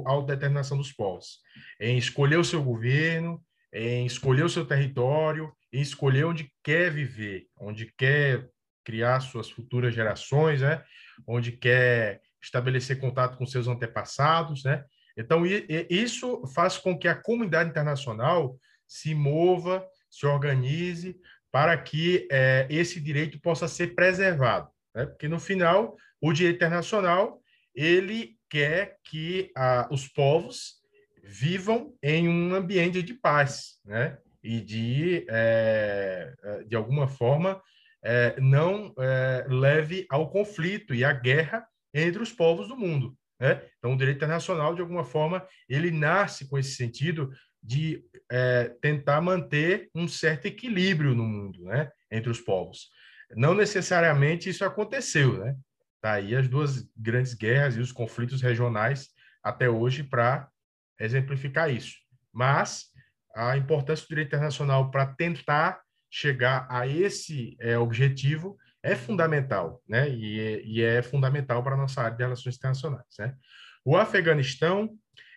a 0.07 0.11
autodeterminação 0.11 0.77
dos 0.77 0.93
povos, 0.93 1.41
em 1.81 1.99
escolher 1.99 2.37
o 2.37 2.45
seu 2.45 2.63
governo, 2.63 3.43
em 3.73 4.07
escolher 4.07 4.45
o 4.45 4.49
seu 4.49 4.65
território, 4.65 5.53
em 5.73 5.81
escolher 5.81 6.25
onde 6.25 6.53
quer 6.63 6.91
viver, 6.93 7.47
onde 7.59 7.93
quer 7.99 8.49
criar 8.85 9.21
suas 9.21 9.51
futuras 9.51 9.95
gerações, 9.95 10.61
né? 10.61 10.85
onde 11.27 11.53
quer 11.53 12.21
estabelecer 12.41 13.01
contato 13.01 13.37
com 13.37 13.47
seus 13.47 13.67
antepassados, 13.67 14.63
né? 14.65 14.85
Então, 15.17 15.45
isso 15.89 16.45
faz 16.49 16.77
com 16.77 16.99
que 16.99 17.07
a 17.07 17.15
comunidade 17.15 17.71
internacional 17.71 18.59
se 18.87 19.15
mova, 19.15 19.87
se 20.11 20.27
organize 20.27 21.17
para 21.53 21.77
que 21.79 22.27
é, 22.31 22.67
esse 22.69 23.01
direito 23.01 23.41
possa 23.41 23.69
ser 23.69 23.95
preservado. 23.95 24.69
Né? 24.93 25.07
Porque, 25.07 25.29
no 25.29 25.39
final, 25.39 25.97
o 26.21 26.33
direito 26.33 26.57
internacional 26.57 27.41
ele 27.75 28.37
quer 28.49 28.99
que 29.05 29.51
ah, 29.57 29.89
os 29.91 30.07
povos 30.07 30.75
vivam 31.23 31.95
em 32.03 32.29
um 32.29 32.55
ambiente 32.55 33.03
de 33.03 33.15
paz, 33.15 33.79
né? 33.85 34.19
E 34.43 34.61
de, 34.61 35.27
é, 35.29 36.35
de 36.67 36.77
alguma 36.77 37.09
forma, 37.09 37.63
é, 38.03 38.39
não 38.39 38.95
é, 38.99 39.47
leve 39.49 40.07
ao 40.11 40.31
conflito 40.31 40.95
e 40.95 41.03
à 41.03 41.13
guerra 41.13 41.67
entre 41.95 42.23
os 42.23 42.31
povos 42.31 42.69
do 42.69 42.77
mundo. 42.77 43.17
Né? 43.41 43.63
Então, 43.79 43.95
o 43.95 43.97
direito 43.97 44.19
internacional, 44.19 44.75
de 44.75 44.83
alguma 44.83 45.03
forma, 45.03 45.47
ele 45.67 45.91
nasce 45.91 46.47
com 46.47 46.59
esse 46.59 46.75
sentido 46.75 47.31
de 47.63 48.05
tentar 48.83 49.23
manter 49.23 49.89
um 49.95 50.07
certo 50.07 50.45
equilíbrio 50.45 51.15
no 51.15 51.25
mundo, 51.25 51.65
né? 51.65 51.91
entre 52.11 52.31
os 52.31 52.39
povos. 52.39 52.91
Não 53.35 53.55
necessariamente 53.55 54.51
isso 54.51 54.65
aconteceu, 54.67 55.39
né? 55.39 55.57
Tá 56.05 56.13
aí 56.13 56.37
as 56.37 56.47
duas 56.47 56.87
grandes 56.95 57.33
guerras 57.33 57.77
e 57.77 57.81
os 57.81 57.91
conflitos 57.91 58.43
regionais 58.43 59.09
até 59.43 59.71
hoje 59.71 60.03
para 60.03 60.51
exemplificar 61.01 61.73
isso. 61.73 61.97
Mas 62.31 62.91
a 63.35 63.57
importância 63.57 64.05
do 64.05 64.11
direito 64.11 64.29
internacional 64.29 64.91
para 64.91 65.07
tentar 65.07 65.81
chegar 66.11 66.67
a 66.69 66.87
esse 66.87 67.57
é, 67.59 67.79
objetivo 67.79 68.59
é 68.83 68.95
fundamental, 68.95 69.83
né? 69.89 70.11
E 70.11 70.41
é, 70.41 70.63
e 70.63 70.83
é 70.83 71.01
fundamental 71.01 71.65
para 71.65 71.75
a 71.75 71.79
nossa 71.79 72.03
área 72.03 72.19
de 72.19 72.23
relações 72.23 72.57
internacionais, 72.57 73.07
né? 73.19 73.35
O 73.83 73.97
Afeganistão, 73.97 74.91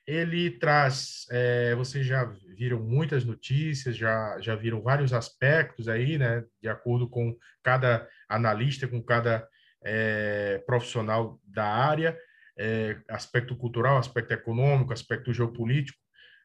ele 0.06 0.52
traz, 0.52 1.28
é, 1.32 1.76
vocês 1.76 2.06
já 2.06 2.26
viram 2.58 2.82
muitas 2.82 3.24
notícias, 3.24 3.96
já, 3.96 4.38
já 4.42 4.54
viram 4.54 4.82
vários 4.82 5.14
aspectos 5.14 5.88
aí, 5.88 6.18
né? 6.18 6.44
De 6.62 6.68
acordo 6.68 7.08
com 7.08 7.34
cada 7.64 8.06
analista, 8.28 8.86
com 8.86 9.02
cada 9.02 9.48
é, 9.88 10.62
profissional 10.66 11.40
da 11.46 11.66
área, 11.66 12.18
é, 12.60 13.00
aspecto 13.10 13.56
cultural, 13.56 13.98
aspecto 13.98 14.34
econômico, 14.34 14.92
aspecto 14.92 15.32
geopolítico, 15.32 15.98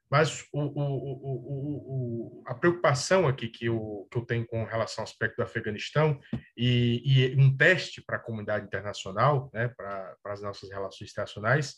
mas 0.09 0.47
o, 0.53 0.61
o, 0.61 2.41
o, 2.41 2.45
a 2.47 2.55
preocupação 2.55 3.27
aqui 3.27 3.49
que 3.49 3.65
eu, 3.65 4.07
que 4.11 4.19
eu 4.19 4.27
tenho 4.27 4.47
com 4.47 4.63
relação 4.65 5.03
ao 5.03 5.09
aspecto 5.09 5.37
do 5.37 5.43
Afeganistão 5.43 6.21
e, 6.57 7.03
e 7.05 7.35
um 7.37 7.57
teste 7.57 8.03
para 8.03 8.17
a 8.17 8.21
comunidade 8.21 8.67
internacional, 8.67 9.51
né, 9.55 9.69
para, 9.69 10.15
para 10.23 10.33
as 10.35 10.43
nossas 10.43 10.71
relações 10.71 11.11
internacionais, 11.11 11.77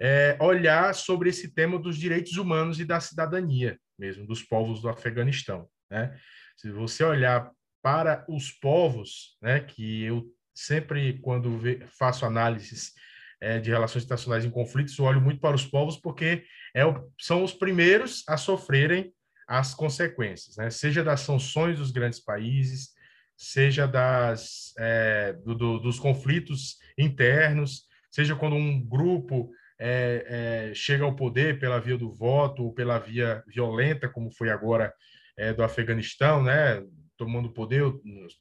é 0.00 0.36
olhar 0.40 0.94
sobre 0.94 1.28
esse 1.28 1.54
tema 1.54 1.78
dos 1.78 1.98
direitos 1.98 2.36
humanos 2.36 2.80
e 2.80 2.84
da 2.84 2.98
cidadania 2.98 3.78
mesmo, 3.98 4.26
dos 4.26 4.42
povos 4.42 4.80
do 4.80 4.88
Afeganistão. 4.88 5.68
Né? 5.90 6.18
Se 6.56 6.70
você 6.70 7.04
olhar 7.04 7.50
para 7.82 8.24
os 8.28 8.50
povos, 8.50 9.36
né, 9.40 9.60
que 9.60 10.02
eu 10.02 10.26
sempre 10.56 11.18
quando 11.20 11.60
faço 11.98 12.24
análises 12.24 12.92
é, 13.40 13.60
de 13.60 13.70
relações 13.70 14.04
internacionais 14.04 14.44
em 14.44 14.50
conflitos, 14.50 14.98
olho 14.98 15.20
muito 15.20 15.40
para 15.40 15.54
os 15.54 15.66
povos 15.66 15.96
porque 15.98 16.44
é 16.74 16.84
o, 16.84 17.08
são 17.20 17.44
os 17.44 17.52
primeiros 17.52 18.24
a 18.26 18.36
sofrerem 18.36 19.12
as 19.46 19.74
consequências, 19.74 20.56
né? 20.56 20.70
seja 20.70 21.04
das 21.04 21.20
sanções 21.20 21.78
dos 21.78 21.92
grandes 21.92 22.18
países, 22.18 22.90
seja 23.36 23.86
das, 23.86 24.72
é, 24.78 25.34
do, 25.44 25.54
do, 25.54 25.78
dos 25.78 26.00
conflitos 26.00 26.78
internos, 26.98 27.84
seja 28.10 28.34
quando 28.34 28.56
um 28.56 28.82
grupo 28.82 29.50
é, 29.78 30.70
é, 30.70 30.74
chega 30.74 31.04
ao 31.04 31.14
poder 31.14 31.60
pela 31.60 31.78
via 31.78 31.98
do 31.98 32.10
voto 32.10 32.64
ou 32.64 32.72
pela 32.72 32.98
via 32.98 33.44
violenta, 33.46 34.08
como 34.08 34.30
foi 34.30 34.48
agora 34.50 34.92
é, 35.36 35.52
do 35.52 35.62
Afeganistão, 35.62 36.42
né? 36.42 36.82
Tomando 37.16 37.50
poder, 37.50 37.82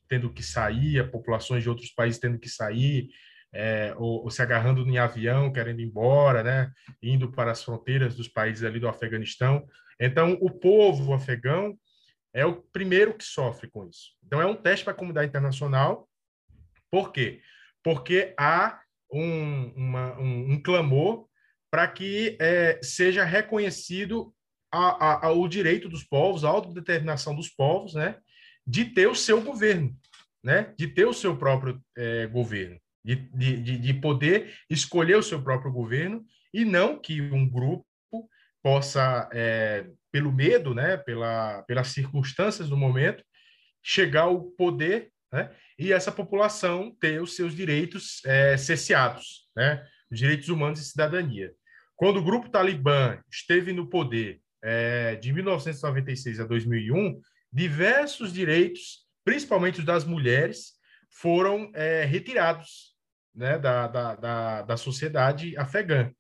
tendo 0.08 0.32
que 0.32 0.44
sair, 0.44 1.00
a 1.00 1.08
populações 1.08 1.64
de 1.64 1.70
outros 1.70 1.92
países 1.92 2.20
tendo 2.20 2.40
que 2.40 2.50
sair, 2.50 3.10
é, 3.54 3.94
ou, 3.98 4.24
ou, 4.24 4.30
se 4.30 4.42
agarrando 4.42 4.82
em 4.82 4.98
avião, 4.98 5.52
querendo 5.52 5.80
ir 5.80 5.86
embora, 5.86 6.44
né, 6.44 6.72
indo 7.02 7.32
para 7.32 7.52
as 7.52 7.64
fronteiras 7.64 8.16
dos 8.16 8.28
países 8.28 8.64
ali 8.64 8.80
do 8.80 8.88
Afeganistão. 8.88 9.66
Então, 10.00 10.38
o 10.42 10.52
povo 10.52 11.14
afegão 11.14 11.78
é 12.34 12.46
o 12.46 12.56
primeiro 12.56 13.14
que 13.14 13.24
sofre 13.24 13.70
com 13.70 13.88
isso. 13.88 14.12
Então, 14.26 14.42
é 14.42 14.46
um 14.46 14.56
teste 14.56 14.84
para 14.84 14.92
a 14.92 14.96
comunidade 14.96 15.30
internacional. 15.30 16.10
Por 16.92 17.14
quê? 17.14 17.42
Porque 17.82 18.34
há 18.38 18.82
um, 19.12 19.72
uma, 19.76 20.20
um, 20.20 20.52
um 20.52 20.62
clamor 20.62 21.28
para 21.72 21.88
que 21.88 22.38
é, 22.40 22.80
seja 22.84 23.24
reconhecido 23.24 24.34
a, 24.72 24.80
a, 24.80 25.28
a, 25.28 25.32
o 25.32 25.48
direito 25.48 25.88
dos 25.88 26.04
povos, 26.04 26.44
a 26.44 26.50
autodeterminação 26.50 27.34
dos 27.34 27.50
povos, 27.50 27.94
né? 27.94 28.18
De 28.66 28.86
ter 28.86 29.08
o 29.08 29.16
seu 29.16 29.42
governo, 29.42 29.96
né? 30.44 30.74
de 30.78 30.88
ter 30.88 31.06
o 31.06 31.14
seu 31.14 31.38
próprio 31.38 31.82
é, 31.98 32.28
governo, 32.28 32.80
de, 33.04 33.16
de, 33.16 33.78
de 33.78 33.94
poder 33.94 34.54
escolher 34.70 35.18
o 35.18 35.24
seu 35.24 35.42
próprio 35.42 35.72
governo 35.72 36.26
e 36.54 36.66
não 36.66 37.00
que 37.00 37.22
um 37.22 37.48
grupo 37.48 37.86
possa, 38.64 39.30
é, 39.32 39.86
pelo 40.12 40.32
medo, 40.32 40.74
né? 40.74 40.98
Pela, 40.98 41.62
pelas 41.68 41.90
circunstâncias 41.90 42.68
do 42.68 42.76
momento, 42.76 43.24
chegar 43.84 44.24
ao 44.24 44.42
poder 44.42 45.12
né? 45.32 45.52
e 45.78 45.94
essa 45.94 46.12
população 46.12 46.96
ter 47.00 47.22
os 47.22 47.36
seus 47.36 47.54
direitos 47.54 48.26
é, 48.26 48.58
cesseados, 48.58 49.48
né? 49.56 49.86
os 50.10 50.18
direitos 50.18 50.50
humanos 50.50 50.80
e 50.80 50.86
cidadania. 50.86 51.54
Quando 51.96 52.18
o 52.18 52.24
grupo 52.24 52.50
talibã 52.50 53.20
esteve 53.32 53.72
no 53.72 53.88
poder 53.88 54.42
é, 54.64 55.16
de 55.16 55.32
1996 55.32 56.40
a 56.40 56.46
2001, 56.46 57.22
diversos 57.56 58.34
direitos, 58.34 59.06
principalmente 59.24 59.80
os 59.80 59.86
das 59.86 60.04
mulheres, 60.04 60.74
foram 61.10 61.72
é, 61.74 62.04
retirados 62.04 62.94
né, 63.34 63.58
da, 63.58 63.88
da, 63.88 64.16
da, 64.16 64.62
da, 64.64 64.78
sociedade 64.78 65.58
afegã. 65.58 66.12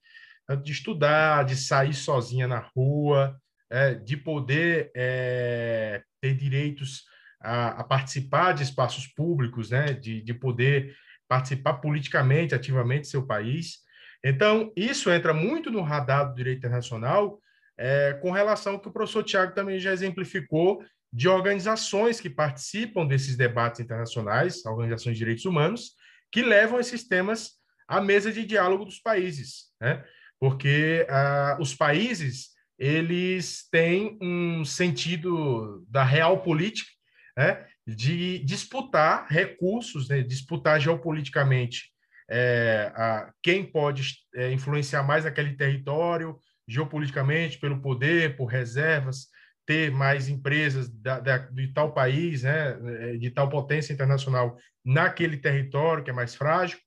De 0.63 0.71
estudar, 0.71 1.43
de 1.43 1.57
sair 1.57 1.93
sozinha 1.93 2.47
na 2.47 2.59
rua, 2.59 3.37
é, 3.69 3.95
de 3.95 4.15
poder 4.15 4.91
é, 4.95 6.01
ter 6.21 6.35
direitos 6.35 7.03
a, 7.41 7.81
a, 7.81 7.83
participar 7.83 8.53
de 8.53 8.63
espaços 8.63 9.05
públicos, 9.07 9.71
né, 9.71 9.91
de, 9.91 10.21
de 10.21 10.33
poder 10.33 10.95
participar 11.27 11.73
politicamente, 11.75 12.55
ativamente 12.55 13.01
do 13.01 13.07
seu 13.07 13.25
país. 13.25 13.79
Então, 14.23 14.71
isso 14.75 15.11
entra 15.11 15.33
muito 15.33 15.69
no 15.69 15.81
radar 15.81 16.29
do 16.29 16.35
direito 16.35 16.59
internacional 16.59 17.39
é, 17.77 18.13
com 18.21 18.31
relação 18.31 18.73
ao 18.73 18.79
que 18.79 18.87
o 18.87 18.93
professor 18.93 19.23
Tiago 19.23 19.53
também 19.53 19.79
já 19.79 19.91
exemplificou 19.91 20.81
de 21.15 21.29
organizações 21.29 22.19
que 22.19 22.29
participam 22.29 23.07
desses 23.07 23.37
debates 23.37 23.79
internacionais, 23.79 24.65
organizações 24.65 25.13
de 25.13 25.19
direitos 25.19 25.45
humanos, 25.45 25.93
que 26.29 26.41
levam 26.41 26.77
esses 26.77 27.07
temas 27.07 27.51
à 27.87 28.01
mesa 28.01 28.33
de 28.33 28.45
diálogo 28.45 28.83
dos 28.83 28.99
países, 28.99 29.71
né? 29.79 30.03
Porque 30.37 31.07
ah, 31.09 31.57
os 31.61 31.73
países 31.73 32.49
eles 32.77 33.65
têm 33.71 34.17
um 34.21 34.65
sentido 34.65 35.85
da 35.87 36.03
real 36.03 36.43
política, 36.43 36.91
né? 37.37 37.65
De 37.87 38.39
disputar 38.39 39.25
recursos, 39.29 40.09
né? 40.09 40.21
disputar 40.21 40.81
geopoliticamente 40.81 41.93
é, 42.29 42.91
a, 42.93 43.31
quem 43.41 43.63
pode 43.63 44.17
é, 44.35 44.51
influenciar 44.51 45.03
mais 45.03 45.25
aquele 45.25 45.55
território 45.55 46.37
geopoliticamente 46.67 47.57
pelo 47.57 47.79
poder, 47.79 48.35
por 48.35 48.47
reservas, 48.47 49.27
ter 49.65 49.91
mais 49.91 50.29
empresas 50.29 50.89
da, 50.89 51.19
da, 51.19 51.37
de 51.37 51.67
tal 51.73 51.93
país, 51.93 52.43
né, 52.43 52.77
é, 52.99 53.17
de 53.17 53.31
tal 53.31 53.49
potência 53.49 53.93
internacional 53.93 54.57
naquele 54.83 55.37
território 55.37 56.03
que 56.03 56.09
é 56.09 56.13
mais 56.13 56.35
frágil. 56.35 56.77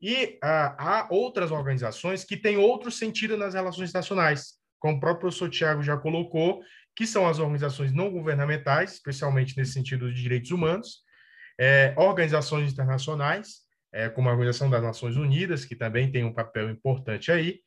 E 0.00 0.38
ah, 0.42 0.76
há 0.78 1.08
outras 1.10 1.50
organizações 1.50 2.24
que 2.24 2.36
têm 2.36 2.56
outro 2.56 2.90
sentido 2.90 3.36
nas 3.36 3.54
relações 3.54 3.90
internacionais, 3.90 4.54
como 4.78 4.96
o 4.96 5.00
próprio 5.00 5.22
professor 5.22 5.50
Tiago 5.50 5.82
já 5.82 5.96
colocou, 5.96 6.62
que 6.96 7.06
são 7.06 7.26
as 7.26 7.38
organizações 7.38 7.92
não 7.92 8.10
governamentais, 8.10 8.94
especialmente 8.94 9.56
nesse 9.56 9.72
sentido 9.72 10.12
de 10.12 10.22
direitos 10.22 10.50
humanos, 10.50 11.02
é, 11.58 11.94
organizações 11.96 12.72
internacionais, 12.72 13.68
é, 13.92 14.08
como 14.08 14.28
a 14.28 14.32
Organização 14.32 14.70
das 14.70 14.82
Nações 14.82 15.16
Unidas, 15.16 15.64
que 15.64 15.76
também 15.76 16.10
tem 16.10 16.24
um 16.24 16.32
papel 16.32 16.70
importante 16.70 17.30
aí, 17.30 17.60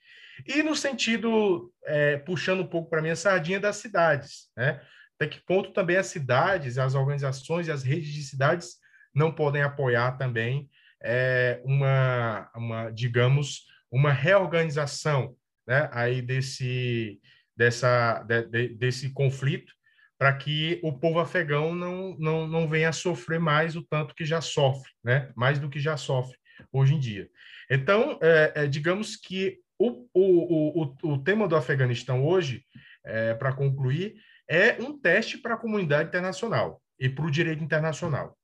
e 0.48 0.63
no 0.63 0.76
sentido, 0.76 1.72
é, 1.86 2.17
puxando 2.17 2.62
um 2.62 2.67
pouco 2.67 2.89
para 2.89 3.00
a 3.00 3.02
minha 3.02 3.15
sardinha, 3.15 3.60
das 3.60 3.78
cidades. 3.78 4.50
Né? 4.56 4.82
Até 5.15 5.28
que 5.28 5.46
ponto 5.46 5.72
também 5.72 5.98
as 5.98 6.08
cidades, 6.08 6.78
as 6.78 6.96
organizações 6.96 7.67
e 7.67 7.72
as 7.72 7.84
redes 7.84 8.13
de 8.13 8.24
cidades 8.24 8.76
não 9.13 9.32
podem 9.32 9.62
apoiar 9.62 10.17
também 10.17 10.69
é, 11.04 11.62
uma, 11.63 12.50
uma, 12.56 12.89
digamos, 12.89 13.65
uma 13.91 14.12
reorganização 14.12 15.36
né, 15.67 15.89
aí 15.91 16.22
desse, 16.22 17.19
dessa, 17.56 18.24
de, 18.24 18.43
de, 18.43 18.69
desse 18.69 19.13
conflito 19.13 19.74
para 20.17 20.34
que 20.34 20.80
o 20.82 20.93
povo 20.93 21.19
afegão 21.19 21.76
não, 21.76 22.15
não, 22.17 22.48
não 22.48 22.67
venha 22.67 22.89
a 22.89 22.93
sofrer 22.93 23.39
mais 23.39 23.76
o 23.76 23.84
tanto 23.84 24.15
que 24.15 24.24
já 24.24 24.39
sofre, 24.39 24.89
né? 25.04 25.32
mais 25.36 25.60
do 25.60 25.69
que 25.69 25.80
já 25.80 25.98
sofre 25.98 26.38
hoje 26.72 26.96
em 26.96 27.00
dia. 27.00 27.30
Então, 27.69 28.17
é, 28.22 28.54
é, 28.56 28.67
digamos 28.67 29.15
que 29.15 29.60
o, 29.80 30.08
o, 30.14 30.84
o, 30.84 31.14
o 31.14 31.24
tema 31.24 31.48
do 31.48 31.56
Afeganistão 31.56 32.26
hoje, 32.26 32.64
é, 33.06 33.34
para 33.34 33.54
concluir, 33.54 34.16
é 34.50 34.82
um 34.82 35.00
teste 35.00 35.38
para 35.38 35.56
a 35.56 35.58
comunidade 35.58 36.10
internacional 36.10 36.82
e 37.00 37.10
para 37.10 37.26
o 37.26 37.32
direito 37.32 37.64
internacional. 37.64 38.38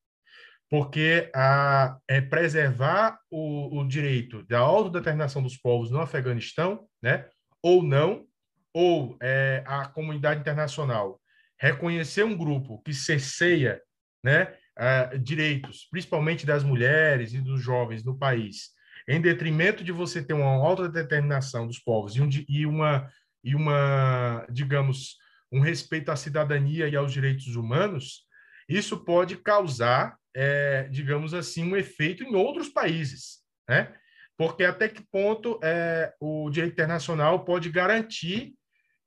Porque 0.70 1.30
a, 1.34 1.98
é 2.08 2.22
preservar 2.22 3.20
o, 3.30 3.80
o 3.80 3.88
direito 3.88 4.44
da 4.44 4.60
autodeterminação 4.60 5.42
dos 5.42 5.58
povos 5.58 5.90
no 5.90 6.00
Afeganistão, 6.00 6.88
né, 7.02 7.28
ou 7.62 7.82
não, 7.84 8.26
ou 8.74 9.18
é, 9.22 9.64
a 9.66 9.88
comunidade 9.88 10.42
internacional 10.42 11.20
reconhecer 11.60 12.24
um 12.24 12.38
grupo 12.38 12.82
que 12.84 12.94
cerceia 12.94 13.82
né, 14.24 14.56
uh, 14.78 15.20
direitos, 15.20 15.88
principalmente 15.92 16.46
das 16.46 16.64
mulheres 16.64 17.34
e 17.34 17.42
dos 17.42 17.62
jovens 17.62 18.04
no 18.04 18.18
país, 18.18 18.70
em 19.10 19.20
detrimento 19.20 19.84
de 19.84 19.92
você 19.92 20.24
ter 20.24 20.34
uma 20.34 20.46
autodeterminação 20.46 21.66
dos 21.66 21.80
povos 21.80 22.16
e, 22.16 22.22
um, 22.22 22.30
e, 22.48 22.64
uma, 22.64 23.12
e 23.44 23.56
uma, 23.56 24.46
digamos, 24.52 25.18
um 25.52 25.60
respeito 25.60 26.12
à 26.12 26.16
cidadania 26.16 26.88
e 26.88 26.96
aos 26.96 27.12
direitos 27.12 27.56
humanos, 27.56 28.28
isso 28.70 29.04
pode 29.04 29.38
causar, 29.38 30.16
é, 30.36 30.88
digamos 30.92 31.34
assim, 31.34 31.64
um 31.64 31.76
efeito 31.76 32.24
em 32.24 32.36
outros 32.36 32.70
países, 32.70 33.40
né? 33.68 33.92
Porque 34.38 34.64
até 34.64 34.88
que 34.88 35.04
ponto 35.12 35.60
é, 35.64 36.14
o 36.22 36.48
direito 36.52 36.74
internacional 36.74 37.44
pode 37.44 37.68
garantir 37.72 38.54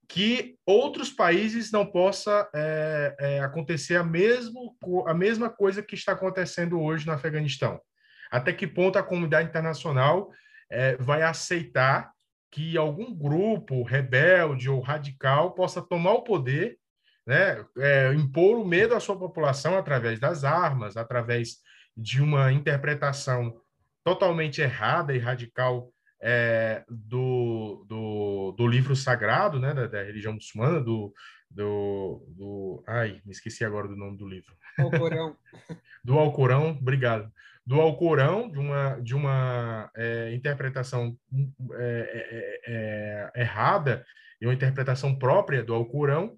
que 0.08 0.56
outros 0.66 1.10
países 1.10 1.70
não 1.70 1.86
possa 1.86 2.50
é, 2.52 3.16
é, 3.20 3.40
acontecer 3.40 3.94
a, 3.94 4.02
mesmo, 4.02 4.76
a 5.06 5.14
mesma 5.14 5.48
coisa 5.48 5.80
que 5.80 5.94
está 5.94 6.10
acontecendo 6.10 6.80
hoje 6.80 7.06
no 7.06 7.12
Afeganistão. 7.12 7.80
Até 8.32 8.50
que 8.50 8.66
ponto 8.66 8.98
a 8.98 9.02
comunidade 9.02 9.50
internacional 9.50 10.30
é, 10.70 10.96
vai 10.96 11.22
aceitar 11.22 12.10
que 12.50 12.78
algum 12.78 13.14
grupo 13.14 13.82
rebelde 13.82 14.70
ou 14.70 14.80
radical 14.80 15.52
possa 15.52 15.82
tomar 15.82 16.12
o 16.12 16.22
poder, 16.22 16.78
né, 17.26 17.62
é, 17.78 18.14
impor 18.14 18.58
o 18.58 18.64
medo 18.64 18.94
à 18.94 19.00
sua 19.00 19.18
população 19.18 19.76
através 19.76 20.18
das 20.18 20.44
armas, 20.44 20.96
através 20.96 21.58
de 21.94 22.22
uma 22.22 22.50
interpretação 22.50 23.54
totalmente 24.02 24.62
errada 24.62 25.14
e 25.14 25.18
radical 25.18 25.92
é, 26.20 26.84
do, 26.88 27.84
do, 27.86 28.54
do, 28.56 28.66
livro 28.66 28.96
sagrado, 28.96 29.60
né, 29.60 29.74
da, 29.74 29.86
da, 29.86 30.02
religião 30.02 30.32
muçulmana, 30.32 30.80
do, 30.80 31.12
do, 31.54 32.24
do... 32.28 32.84
Ai, 32.86 33.20
me 33.24 33.32
esqueci 33.32 33.64
agora 33.64 33.88
do 33.88 33.96
nome 33.96 34.16
do 34.16 34.28
livro. 34.28 34.54
Alcorão. 34.78 35.36
do 36.04 36.18
Alcorão, 36.18 36.70
obrigado. 36.70 37.30
Do 37.64 37.80
Alcorão, 37.80 38.50
de 38.50 38.58
uma, 38.58 38.98
de 39.00 39.14
uma 39.14 39.90
é, 39.94 40.34
interpretação 40.34 41.16
é, 41.74 42.60
é, 42.66 43.32
é 43.34 43.40
errada 43.42 44.04
e 44.40 44.46
uma 44.46 44.54
interpretação 44.54 45.16
própria 45.16 45.62
do 45.62 45.72
Alcorão, 45.72 46.36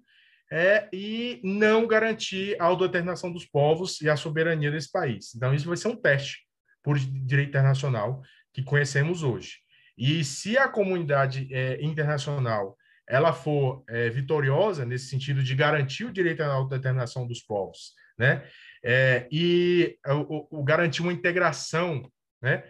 é, 0.51 0.87
e 0.93 1.41
não 1.43 1.87
garantir 1.87 2.55
a 2.61 2.65
autodeterminação 2.65 3.31
dos 3.31 3.45
povos 3.45 3.99
e 4.01 4.09
a 4.09 4.15
soberania 4.15 4.69
desse 4.69 4.91
país. 4.91 5.33
Então, 5.33 5.53
isso 5.53 5.67
vai 5.67 5.75
ser 5.75 5.87
um 5.87 5.95
teste 5.95 6.45
por 6.83 6.99
direito 6.99 7.49
internacional 7.49 8.21
que 8.53 8.63
conhecemos 8.63 9.23
hoje. 9.23 9.57
E 9.97 10.23
se 10.23 10.57
a 10.57 10.67
comunidade 10.67 11.47
é, 11.51 11.83
internacional 11.83 12.77
ela 13.07 13.33
for 13.33 13.83
é, 13.87 14.09
vitoriosa 14.09 14.85
nesse 14.85 15.07
sentido 15.07 15.43
de 15.43 15.55
garantir 15.55 16.05
o 16.05 16.11
direito 16.11 16.41
à 16.41 16.47
autodeterminação 16.47 17.27
dos 17.27 17.41
povos, 17.41 17.93
né, 18.17 18.47
é, 18.83 19.27
e 19.31 19.97
o, 20.07 20.59
o, 20.59 20.63
garantir 20.63 21.01
uma 21.01 21.13
integração, 21.13 22.11
né, 22.41 22.63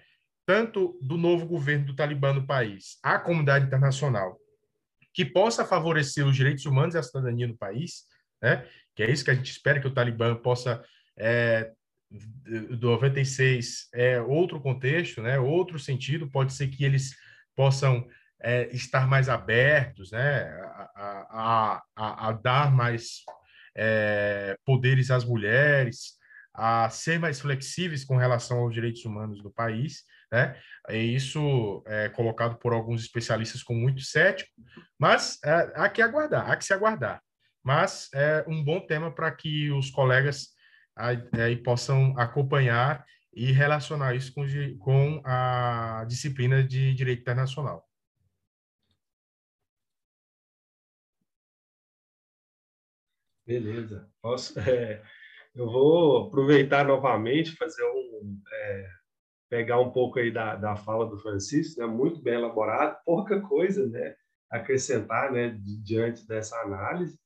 tanto 0.45 0.97
do 1.01 1.17
novo 1.17 1.45
governo 1.45 1.85
do 1.85 1.95
Talibã 1.95 2.33
no 2.33 2.45
país, 2.45 2.97
à 3.03 3.17
comunidade 3.17 3.65
internacional, 3.65 4.37
que 5.13 5.25
possa 5.25 5.65
favorecer 5.65 6.25
os 6.25 6.35
direitos 6.35 6.65
humanos 6.65 6.95
e 6.95 6.97
a 6.97 7.03
cidadania 7.03 7.47
no 7.47 7.57
país, 7.57 8.03
né, 8.41 8.67
que 8.95 9.03
é 9.03 9.11
isso 9.11 9.23
que 9.23 9.31
a 9.31 9.35
gente 9.35 9.51
espera 9.51 9.79
que 9.79 9.87
o 9.87 9.93
Talibã 9.93 10.35
possa 10.35 10.83
é, 11.17 11.71
do 12.77 12.91
96 12.91 13.89
é 13.93 14.21
outro 14.21 14.59
contexto, 14.59 15.21
né? 15.21 15.39
Outro 15.39 15.79
sentido. 15.79 16.29
Pode 16.29 16.53
ser 16.53 16.67
que 16.67 16.83
eles 16.83 17.15
possam 17.55 18.07
é, 18.41 18.67
estar 18.75 19.07
mais 19.07 19.29
abertos, 19.29 20.11
né? 20.11 20.43
A, 20.95 21.27
a, 21.29 21.83
a, 21.95 22.29
a 22.29 22.31
dar 22.31 22.71
mais 22.73 23.23
é, 23.75 24.57
poderes 24.65 25.11
às 25.11 25.25
mulheres, 25.25 26.13
a 26.53 26.89
ser 26.89 27.19
mais 27.19 27.39
flexíveis 27.39 28.05
com 28.05 28.15
relação 28.15 28.59
aos 28.59 28.73
direitos 28.73 29.03
humanos 29.03 29.41
do 29.41 29.51
país, 29.51 30.03
né? 30.31 30.57
E 30.89 31.15
isso 31.15 31.83
é 31.87 32.09
colocado 32.09 32.57
por 32.57 32.73
alguns 32.73 33.01
especialistas 33.01 33.63
como 33.63 33.79
muito 33.79 34.01
cético, 34.01 34.49
mas 34.97 35.37
é, 35.43 35.71
há 35.75 35.89
que 35.89 36.01
aguardar, 36.01 36.49
há 36.49 36.55
que 36.55 36.65
se 36.65 36.73
aguardar. 36.73 37.21
Mas 37.63 38.09
é 38.13 38.45
um 38.47 38.63
bom 38.63 38.79
tema 38.79 39.11
para 39.11 39.31
que 39.31 39.71
os 39.71 39.89
colegas 39.89 40.49
aí 40.95 41.57
possam 41.57 42.17
acompanhar 42.17 43.03
e 43.33 43.51
relacionar 43.51 44.15
isso 44.15 44.33
com, 44.33 44.45
com 44.77 45.21
a 45.25 46.05
disciplina 46.07 46.63
de 46.63 46.93
direito 46.93 47.21
internacional. 47.21 47.84
Beleza. 53.45 54.09
Posso, 54.21 54.57
é, 54.59 55.01
eu 55.53 55.65
vou 55.65 56.27
aproveitar 56.27 56.85
novamente, 56.85 57.55
fazer 57.55 57.83
um. 57.83 58.41
É, 58.51 58.89
pegar 59.49 59.79
um 59.79 59.91
pouco 59.91 60.19
aí 60.19 60.31
da, 60.31 60.55
da 60.55 60.75
fala 60.75 61.05
do 61.05 61.19
Francisco, 61.19 61.79
né? 61.79 61.85
muito 61.85 62.21
bem 62.21 62.33
elaborado, 62.33 62.97
pouca 63.05 63.39
coisa 63.39 63.87
né? 63.87 64.15
acrescentar 64.49 65.31
né? 65.31 65.55
diante 65.83 66.27
dessa 66.27 66.59
análise. 66.61 67.17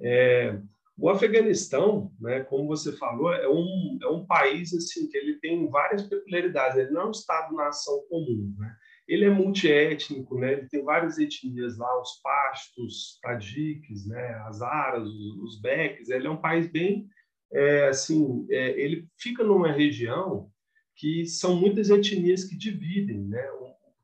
É, 0.00 0.60
o 0.98 1.10
Afeganistão, 1.10 2.10
né, 2.18 2.40
como 2.44 2.66
você 2.66 2.92
falou, 2.92 3.32
é 3.32 3.48
um, 3.48 3.98
é 4.02 4.08
um 4.08 4.24
país 4.24 4.72
assim 4.74 5.08
que 5.08 5.16
ele 5.16 5.38
tem 5.40 5.68
várias 5.68 6.02
peculiaridades. 6.02 6.78
Ele 6.78 6.90
não 6.90 7.02
é 7.02 7.06
um 7.06 7.10
estado-nação 7.10 8.02
comum, 8.08 8.54
né? 8.58 8.76
Ele 9.08 9.24
é 9.24 9.30
multiétnico, 9.30 10.38
né? 10.38 10.54
Ele 10.54 10.68
tem 10.68 10.82
várias 10.82 11.18
etnias 11.18 11.78
lá, 11.78 12.00
os 12.00 12.20
pastos, 12.22 13.18
tadiques, 13.22 14.06
né? 14.06 14.34
As 14.46 14.60
aras, 14.60 15.08
os, 15.08 15.36
os 15.42 15.60
beques. 15.60 16.08
Ele 16.08 16.26
é 16.26 16.30
um 16.30 16.40
país 16.40 16.66
bem, 16.66 17.08
é, 17.52 17.88
assim, 17.88 18.46
é, 18.50 18.80
ele 18.80 19.06
fica 19.16 19.44
numa 19.44 19.70
região 19.70 20.50
que 20.96 21.26
são 21.26 21.54
muitas 21.54 21.90
etnias 21.90 22.44
que 22.44 22.56
dividem, 22.56 23.18
né? 23.18 23.46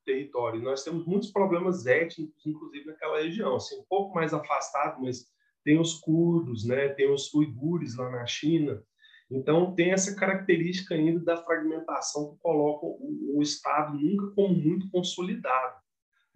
território. 0.04 0.60
E 0.60 0.64
nós 0.64 0.84
temos 0.84 1.06
muitos 1.06 1.30
problemas 1.30 1.86
étnicos, 1.86 2.44
inclusive 2.46 2.86
naquela 2.86 3.20
região, 3.20 3.56
assim, 3.56 3.78
um 3.78 3.84
pouco 3.88 4.14
mais 4.14 4.32
afastado, 4.34 5.00
mas 5.00 5.26
tem 5.64 5.78
os 5.80 5.94
curdos, 5.94 6.66
né? 6.66 6.88
Tem 6.88 7.10
os 7.10 7.32
uigures 7.34 7.96
lá 7.96 8.10
na 8.10 8.26
China. 8.26 8.82
Então 9.34 9.74
tem 9.74 9.92
essa 9.92 10.14
característica 10.14 10.94
ainda 10.94 11.20
da 11.20 11.36
fragmentação 11.36 12.32
que 12.32 12.40
coloca 12.40 12.86
o, 12.86 13.38
o 13.38 13.42
Estado 13.42 13.98
nunca 13.98 14.34
como 14.34 14.54
muito 14.54 14.90
consolidado. 14.90 15.80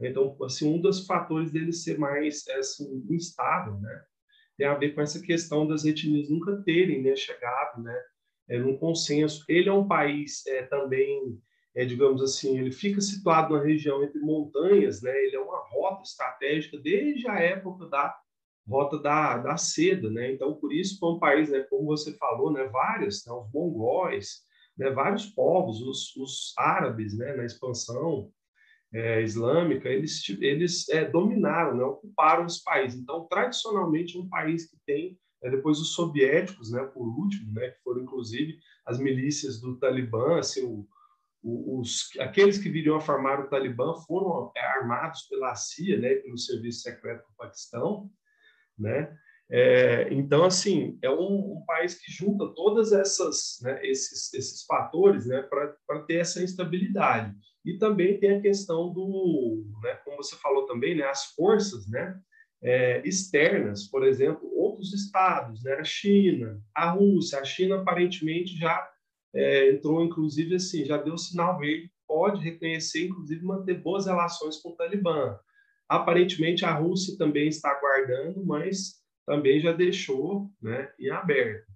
Então, 0.00 0.37
assim, 0.42 0.68
um 0.68 0.80
dos 0.80 1.06
fatores 1.06 1.50
dele 1.50 1.72
ser 1.72 1.98
mais 1.98 2.46
assim, 2.48 3.06
instável, 3.11 3.78
né? 3.78 4.04
Tem 4.56 4.66
a 4.66 4.74
ver 4.74 4.94
com 4.94 5.00
essa 5.00 5.20
questão 5.20 5.66
das 5.66 5.85
etnias 5.85 6.30
nunca 6.30 6.62
terem 6.62 7.02
né, 7.02 7.14
chegado, 7.16 7.82
né? 7.82 7.98
É, 8.48 8.59
num 8.59 8.76
consenso. 8.76 9.44
Ele 9.48 9.68
é 9.68 9.72
um 9.72 9.88
país 9.88 10.46
é, 10.46 10.62
também 10.62 11.40
é, 11.76 11.85
digamos 11.85 12.22
assim, 12.22 12.59
ele 12.59 12.72
fica 12.72 13.02
situado 13.02 13.54
na 13.54 13.62
região 13.62 14.02
entre 14.02 14.18
montanhas, 14.18 15.02
né? 15.02 15.14
Ele 15.24 15.37
é 15.37 15.40
uma 15.40 15.59
rota 15.68 16.02
estratégica 16.02 16.78
desde 16.78 17.28
a 17.28 17.38
época 17.38 17.87
da 17.87 18.18
rota 18.68 18.98
da, 18.98 19.38
da 19.38 19.57
seda, 19.57 20.11
né? 20.11 20.33
Então, 20.33 20.55
por 20.55 20.72
isso, 20.72 20.98
foi 20.98 21.11
um 21.11 21.18
país, 21.18 21.50
né, 21.50 21.61
como 21.70 21.85
você 21.85 22.12
falou, 22.16 22.52
né, 22.52 22.64
várias, 22.64 23.24
né, 23.24 23.33
os 23.33 23.50
mongóis, 23.52 24.42
né, 24.76 24.90
vários 24.90 25.26
povos, 25.26 25.81
os, 25.81 26.16
os 26.16 26.55
árabes, 26.59 27.16
né, 27.16 27.35
na 27.35 27.44
expansão 27.44 28.31
é, 28.92 29.22
islâmica, 29.22 29.88
eles, 29.88 30.29
eles 30.40 30.88
é, 30.88 31.05
dominaram, 31.05 31.76
né, 31.76 31.85
ocuparam 31.85 32.44
os 32.44 32.59
países. 32.59 33.00
Então, 33.00 33.26
tradicionalmente, 33.29 34.18
um 34.18 34.29
país 34.29 34.68
que 34.68 34.76
tem, 34.85 35.18
é, 35.42 35.50
depois 35.50 35.79
os 35.79 35.94
soviéticos, 35.94 36.72
né, 36.72 36.83
por 36.85 37.07
último, 37.07 37.52
né, 37.52 37.70
que 37.70 37.83
foram, 37.83 38.02
inclusive, 38.02 38.59
as 38.85 38.98
milícias 38.98 39.61
do 39.61 39.79
Talibã, 39.79 40.38
assim, 40.38 40.64
o, 40.64 40.87
os, 41.42 42.11
aqueles 42.18 42.59
que 42.59 42.68
viriam 42.68 42.96
a 42.96 43.00
formar 43.00 43.40
o 43.40 43.48
Talibã 43.48 43.94
foram 44.07 44.50
é, 44.57 44.61
armados 44.61 45.22
pela 45.22 45.55
CIA, 45.55 45.98
né, 45.98 46.14
pelo 46.16 46.37
Serviço 46.37 46.81
Secreto 46.81 47.26
do 47.29 47.37
Paquistão, 47.37 48.11
né? 48.78 49.16
É, 49.48 50.12
então, 50.12 50.44
assim, 50.44 50.98
é 51.00 51.08
um, 51.08 51.58
um, 51.58 51.64
país 51.66 51.94
que 51.94 52.10
junta 52.10 52.52
todas 52.54 52.92
essas, 52.92 53.58
né, 53.62 53.80
esses, 53.86 54.32
esses 54.34 54.64
fatores, 54.64 55.26
né, 55.26 55.42
para 55.42 56.00
ter 56.06 56.16
essa 56.16 56.42
instabilidade. 56.42 57.32
E 57.64 57.78
também 57.78 58.18
tem 58.18 58.36
a 58.36 58.40
questão 58.40 58.92
do, 58.92 59.64
né, 59.82 59.94
como 60.04 60.16
você 60.16 60.36
falou 60.36 60.66
também, 60.66 60.96
né, 60.96 61.04
as 61.04 61.26
forças, 61.26 61.88
né, 61.88 62.18
é, 62.62 63.06
externas, 63.06 63.86
por 63.88 64.04
exemplo, 64.04 64.50
outros 64.56 64.92
estados, 64.92 65.62
né, 65.62 65.74
a 65.74 65.84
China, 65.84 66.60
a 66.74 66.90
Rússia, 66.90 67.38
a 67.38 67.44
China 67.44 67.76
aparentemente 67.76 68.56
já 68.56 68.90
é, 69.32 69.70
entrou, 69.70 70.02
inclusive, 70.02 70.56
assim, 70.56 70.84
já 70.84 70.96
deu 70.96 71.16
sinal 71.16 71.58
verde, 71.58 71.90
pode 72.08 72.42
reconhecer, 72.42 73.06
inclusive, 73.06 73.44
manter 73.44 73.80
boas 73.80 74.06
relações 74.06 74.56
com 74.56 74.70
o 74.70 74.76
Talibã. 74.76 75.38
Aparentemente, 75.88 76.64
a 76.64 76.72
Rússia 76.72 77.16
também 77.16 77.49
está 77.49 77.70
aguardando, 77.70 78.44
mas 78.44 78.96
também 79.27 79.61
já 79.61 79.72
deixou 79.72 80.51
né, 80.61 80.90
em 80.99 81.11
aberto. 81.11 81.66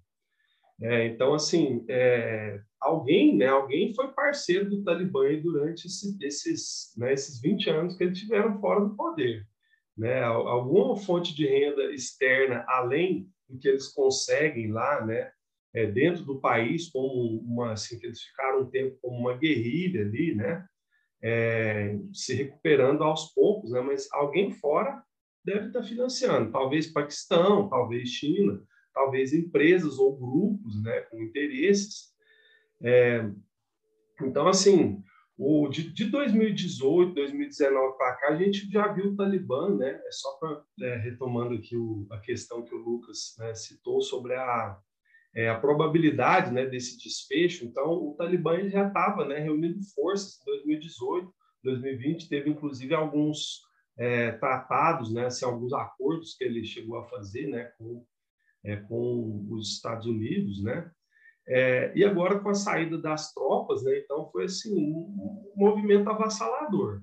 É, 0.81 1.05
então, 1.05 1.33
assim, 1.33 1.85
é, 1.87 2.59
alguém, 2.79 3.37
né, 3.37 3.47
alguém 3.47 3.93
foi 3.93 4.11
parceiro 4.13 4.69
do 4.69 4.83
Talibã 4.83 5.23
durante 5.41 5.85
esse, 5.85 6.17
esses, 6.21 6.93
né, 6.97 7.13
esses 7.13 7.39
20 7.39 7.69
anos 7.69 7.95
que 7.95 8.03
eles 8.03 8.17
tiveram 8.17 8.59
fora 8.59 8.81
do 8.81 8.95
poder. 8.95 9.47
Né? 9.95 10.23
Alguma 10.23 10.95
fonte 10.97 11.35
de 11.35 11.45
renda 11.45 11.93
externa, 11.93 12.65
além 12.67 13.29
do 13.47 13.59
que 13.59 13.67
eles 13.67 13.89
conseguem 13.89 14.71
lá, 14.71 15.05
né, 15.05 15.31
é, 15.73 15.85
dentro 15.85 16.23
do 16.23 16.39
país, 16.39 16.89
como 16.89 17.39
uma, 17.39 17.73
assim, 17.73 17.99
que 17.99 18.07
eles 18.07 18.21
ficaram 18.21 18.61
um 18.61 18.69
tempo 18.69 18.97
como 19.01 19.17
uma 19.17 19.37
guerrilha 19.37 20.01
ali, 20.01 20.35
né? 20.35 20.65
É, 21.23 21.97
se 22.13 22.33
recuperando 22.33 23.03
aos 23.03 23.33
poucos, 23.33 23.71
né? 23.71 23.81
Mas 23.81 24.11
alguém 24.11 24.51
fora 24.51 25.03
deve 25.43 25.67
estar 25.67 25.83
financiando, 25.83 26.51
talvez 26.51 26.87
Paquistão, 26.87 27.69
talvez 27.69 28.09
China, 28.09 28.61
talvez 28.93 29.33
empresas 29.33 29.99
ou 29.99 30.17
grupos, 30.17 30.81
né? 30.83 31.01
Com 31.01 31.21
interesses. 31.21 32.11
É, 32.83 33.29
então, 34.21 34.47
assim, 34.47 35.03
o, 35.37 35.67
de, 35.67 35.91
de 35.91 36.05
2018, 36.05 37.15
2019 37.15 37.97
para 37.97 38.15
cá, 38.15 38.27
a 38.29 38.35
gente 38.35 38.69
já 38.69 38.87
viu 38.93 39.07
o 39.07 39.15
Talibã, 39.15 39.75
né? 39.75 39.89
É 40.05 40.11
só 40.11 40.37
para 40.37 40.63
é, 40.81 40.97
retomando 40.97 41.55
aqui 41.55 41.75
o, 41.75 42.05
a 42.11 42.19
questão 42.19 42.63
que 42.63 42.75
o 42.75 42.77
Lucas 42.77 43.35
né, 43.39 43.53
citou 43.55 44.01
sobre 44.01 44.35
a 44.35 44.77
é, 45.35 45.49
a 45.49 45.59
probabilidade 45.59 46.51
né, 46.51 46.65
desse 46.65 46.97
desfecho. 46.97 47.65
Então, 47.65 47.91
o 47.91 48.15
Talibã 48.17 48.67
já 48.69 48.87
estava 48.87 49.25
né, 49.25 49.39
reunindo 49.39 49.79
forças 49.95 50.39
em 50.41 50.45
2018, 50.45 51.33
2020, 51.63 52.29
teve 52.29 52.49
inclusive 52.49 52.93
alguns 52.93 53.61
é, 53.97 54.31
tratados, 54.33 55.13
né, 55.13 55.25
assim, 55.25 55.45
alguns 55.45 55.73
acordos 55.73 56.35
que 56.35 56.43
ele 56.43 56.63
chegou 56.65 56.97
a 56.97 57.07
fazer 57.07 57.47
né, 57.47 57.71
com, 57.77 58.05
é, 58.63 58.75
com 58.77 59.47
os 59.49 59.73
Estados 59.73 60.05
Unidos, 60.05 60.63
né? 60.63 60.89
É, 61.47 61.91
e 61.95 62.05
agora 62.05 62.39
com 62.39 62.49
a 62.49 62.53
saída 62.53 62.99
das 62.99 63.33
tropas, 63.33 63.83
né, 63.83 63.97
então 63.97 64.29
foi 64.31 64.45
assim 64.45 64.73
um 64.75 65.51
movimento 65.55 66.09
avassalador. 66.09 67.01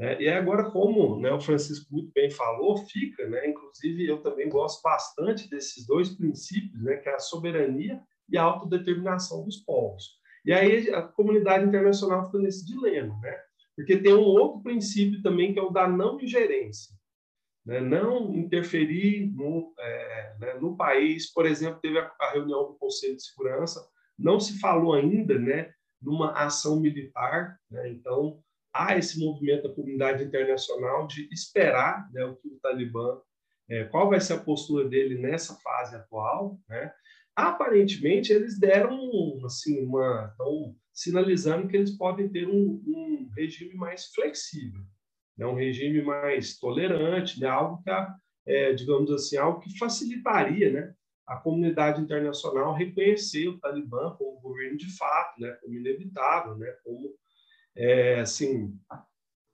É, 0.00 0.22
e 0.22 0.28
agora, 0.28 0.70
como 0.70 1.18
né, 1.20 1.32
o 1.32 1.40
Francisco 1.40 1.92
muito 1.92 2.12
bem 2.12 2.30
falou, 2.30 2.76
fica, 2.86 3.28
né, 3.28 3.48
inclusive 3.48 4.06
eu 4.06 4.22
também 4.22 4.48
gosto 4.48 4.80
bastante 4.80 5.50
desses 5.50 5.84
dois 5.86 6.10
princípios, 6.10 6.80
né, 6.82 6.96
que 6.98 7.08
é 7.08 7.14
a 7.14 7.18
soberania 7.18 8.00
e 8.28 8.38
a 8.38 8.42
autodeterminação 8.42 9.44
dos 9.44 9.56
povos. 9.56 10.18
E 10.44 10.52
aí 10.52 10.92
a 10.94 11.02
comunidade 11.02 11.64
internacional 11.64 12.26
fica 12.26 12.38
nesse 12.38 12.64
dilema, 12.64 13.18
né? 13.20 13.38
porque 13.76 13.96
tem 13.96 14.12
um 14.12 14.24
outro 14.24 14.60
princípio 14.60 15.22
também 15.22 15.52
que 15.52 15.58
é 15.58 15.62
o 15.62 15.70
da 15.70 15.86
não 15.86 16.20
ingerência. 16.20 16.96
Né? 17.64 17.80
Não 17.80 18.34
interferir 18.34 19.30
no, 19.30 19.72
é, 19.78 20.36
né, 20.40 20.54
no 20.54 20.76
país. 20.76 21.32
Por 21.32 21.46
exemplo, 21.46 21.80
teve 21.80 21.98
a, 21.98 22.10
a 22.20 22.30
reunião 22.32 22.66
do 22.66 22.74
Conselho 22.74 23.16
de 23.16 23.24
Segurança, 23.24 23.86
não 24.18 24.40
se 24.40 24.58
falou 24.58 24.94
ainda 24.94 25.38
né, 25.38 25.70
numa 26.02 26.32
ação 26.32 26.80
militar, 26.80 27.56
né? 27.70 27.88
então 27.90 28.42
há 28.72 28.96
esse 28.96 29.18
movimento 29.18 29.68
da 29.68 29.74
comunidade 29.74 30.24
internacional 30.24 31.06
de 31.06 31.28
esperar 31.32 32.10
né, 32.12 32.24
o 32.24 32.36
que 32.36 32.48
o 32.48 32.58
Talibã, 32.60 33.20
é, 33.68 33.84
qual 33.84 34.08
vai 34.08 34.20
ser 34.20 34.34
a 34.34 34.38
postura 34.38 34.88
dele 34.88 35.18
nessa 35.18 35.54
fase 35.56 35.96
atual, 35.96 36.58
né? 36.68 36.92
Aparentemente 37.36 38.32
eles 38.32 38.58
deram 38.58 38.98
assim 39.44 39.84
uma, 39.84 40.28
estão 40.30 40.74
sinalizando 40.92 41.68
que 41.68 41.76
eles 41.76 41.96
podem 41.96 42.28
ter 42.28 42.48
um, 42.48 42.82
um 42.86 43.30
regime 43.36 43.74
mais 43.74 44.06
flexível, 44.06 44.82
né? 45.36 45.46
um 45.46 45.54
regime 45.54 46.02
mais 46.02 46.58
tolerante, 46.58 47.38
né? 47.38 47.46
algo 47.46 47.80
que, 47.82 47.90
é, 48.46 48.72
digamos 48.72 49.10
assim, 49.12 49.36
algo 49.36 49.60
que 49.60 49.78
facilitaria, 49.78 50.72
né? 50.72 50.94
a 51.28 51.36
comunidade 51.36 52.00
internacional 52.00 52.74
reconhecer 52.74 53.48
o 53.48 53.58
Talibã 53.58 54.16
como 54.16 54.40
governo 54.40 54.78
de 54.78 54.96
fato, 54.96 55.38
né, 55.38 55.50
como 55.60 55.74
inevitável, 55.74 56.56
né, 56.56 56.74
como 56.82 57.14
é, 57.78 58.20
assim, 58.20 58.76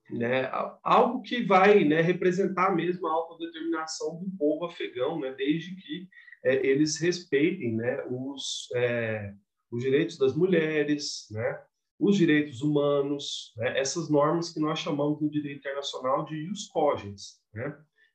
né, 0.09 0.49
algo 0.83 1.21
que 1.21 1.43
vai 1.43 1.83
né, 1.85 2.01
representar 2.01 2.75
mesmo 2.75 3.07
a 3.07 3.11
autodeterminação 3.11 4.17
do 4.17 4.29
povo 4.37 4.65
afegão, 4.65 5.19
né, 5.19 5.31
desde 5.37 5.75
que 5.75 6.09
é, 6.43 6.65
eles 6.65 6.97
respeitem 6.97 7.75
né, 7.75 8.03
os, 8.09 8.67
é, 8.75 9.33
os 9.71 9.83
direitos 9.83 10.17
das 10.17 10.35
mulheres, 10.35 11.27
né, 11.29 11.61
os 11.99 12.17
direitos 12.17 12.61
humanos, 12.61 13.53
né, 13.57 13.79
essas 13.79 14.09
normas 14.09 14.51
que 14.51 14.59
nós 14.59 14.79
chamamos 14.79 15.21
no 15.21 15.29
direito 15.29 15.59
internacional 15.59 16.25
de 16.25 16.35
ius 16.35 16.67
cogens, 16.67 17.39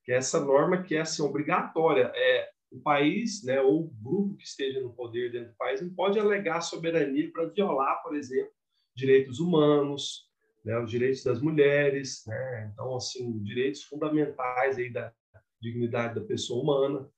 que 0.05 0.13
é 0.13 0.17
essa 0.17 0.45
norma 0.45 0.83
que 0.83 0.97
é 0.97 1.01
assim, 1.01 1.23
obrigatória. 1.23 2.11
É, 2.15 2.51
o 2.73 2.81
país, 2.81 3.43
ou 3.65 3.87
o 3.87 3.91
grupo 4.01 4.37
que 4.37 4.45
esteja 4.45 4.81
no 4.81 4.93
poder 4.93 5.33
dentro 5.33 5.51
do 5.51 5.57
país, 5.57 5.81
não 5.81 5.93
pode 5.93 6.21
alegar 6.21 6.61
soberania 6.61 7.31
para 7.33 7.47
violar, 7.47 8.01
por 8.03 8.15
exemplo, 8.15 8.53
direitos 9.01 9.41
humanos, 9.41 10.29
né, 10.65 10.79
os 10.79 10.91
direitos 10.91 11.25
das 11.25 11.41
mulheres, 11.41 12.23
né, 12.27 12.71
então 12.73 12.95
assim 12.95 13.43
direitos 13.43 13.83
fundamentais 13.83 14.77
aí 14.77 14.93
da 14.93 15.13
dignidade 15.61 16.15
da 16.15 16.27
pessoa 16.27 16.63
humana, 16.63 17.09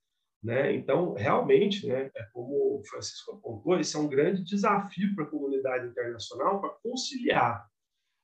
né, 0.41 0.73
então 0.73 1.13
realmente, 1.13 1.85
né, 1.85 2.09
é 2.15 2.23
como 2.33 2.79
o 2.79 2.83
Francisco 2.89 3.33
apontou, 3.33 3.79
esse 3.79 3.95
é 3.95 3.99
um 3.99 4.07
grande 4.07 4.43
desafio 4.43 5.13
para 5.13 5.25
a 5.25 5.29
comunidade 5.29 5.87
internacional 5.87 6.61
para 6.61 6.69
conciliar, 6.81 7.67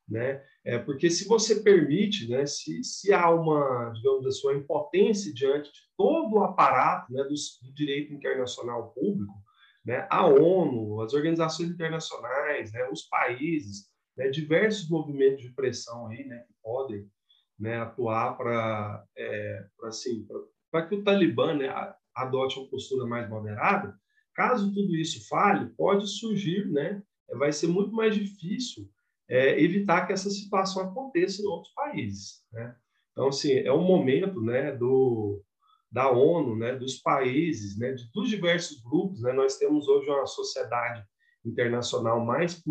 né, 0.08 0.44
é 0.66 0.80
porque 0.80 1.10
se 1.10 1.28
você 1.28 1.62
permite, 1.62 2.30
né, 2.30 2.46
se, 2.46 2.84
se 2.84 3.14
há 3.14 3.30
uma, 3.30 3.92
digamos 3.94 4.26
assim, 4.26 4.48
uma 4.48 4.58
impotência 4.58 5.34
diante 5.34 5.72
de 5.72 5.80
todo 5.98 6.36
o 6.36 6.44
aparato, 6.44 7.12
né, 7.12 7.24
do, 7.24 7.30
do 7.30 7.74
direito 7.74 8.14
internacional 8.14 8.92
público, 8.92 9.34
né, 9.90 10.06
a 10.08 10.24
ONU, 10.28 11.02
as 11.02 11.16
organizações 11.16 11.72
internacionais, 11.72 12.72
né, 12.72 12.88
os 12.92 13.02
países, 13.08 13.88
né, 14.16 14.30
diversos 14.30 14.88
movimentos 14.88 15.42
de 15.42 15.52
pressão 15.52 16.10
aí, 16.10 16.28
né, 16.28 16.44
que 16.48 16.54
podem 16.62 17.10
né, 17.58 17.78
atuar 17.78 18.38
para 18.38 19.04
é, 19.18 19.66
assim, 19.86 20.28
que 20.88 20.96
o 20.96 21.04
Talibã 21.04 21.56
né, 21.56 21.70
adote 22.16 22.60
uma 22.60 22.70
postura 22.70 23.08
mais 23.08 23.28
moderada. 23.28 23.98
Caso 24.36 24.72
tudo 24.72 24.96
isso 24.96 25.28
falhe, 25.28 25.72
pode 25.76 26.08
surgir, 26.08 26.68
né, 26.68 27.02
vai 27.40 27.52
ser 27.52 27.66
muito 27.66 27.92
mais 27.92 28.14
difícil 28.14 28.88
é, 29.28 29.60
evitar 29.60 30.06
que 30.06 30.14
essa 30.14 30.30
situação 30.30 30.84
aconteça 30.84 31.42
em 31.42 31.46
outros 31.48 31.74
países. 31.74 32.44
Né? 32.52 32.76
Então, 33.12 33.30
assim, 33.30 33.54
é 33.54 33.74
um 33.74 33.84
momento 33.84 34.40
né, 34.40 34.72
do, 34.72 35.44
da 35.92 36.10
ONU, 36.12 36.56
né, 36.56 36.76
dos 36.76 36.98
países, 36.98 37.78
né, 37.78 37.94
de, 37.94 38.10
dos 38.12 38.30
diversos 38.30 38.82
grupos. 38.82 39.22
Né, 39.22 39.34
nós 39.34 39.58
temos 39.58 39.88
hoje 39.88 40.10
uma 40.10 40.26
sociedade 40.26 41.04
internacional 41.46 42.24
mais 42.24 42.62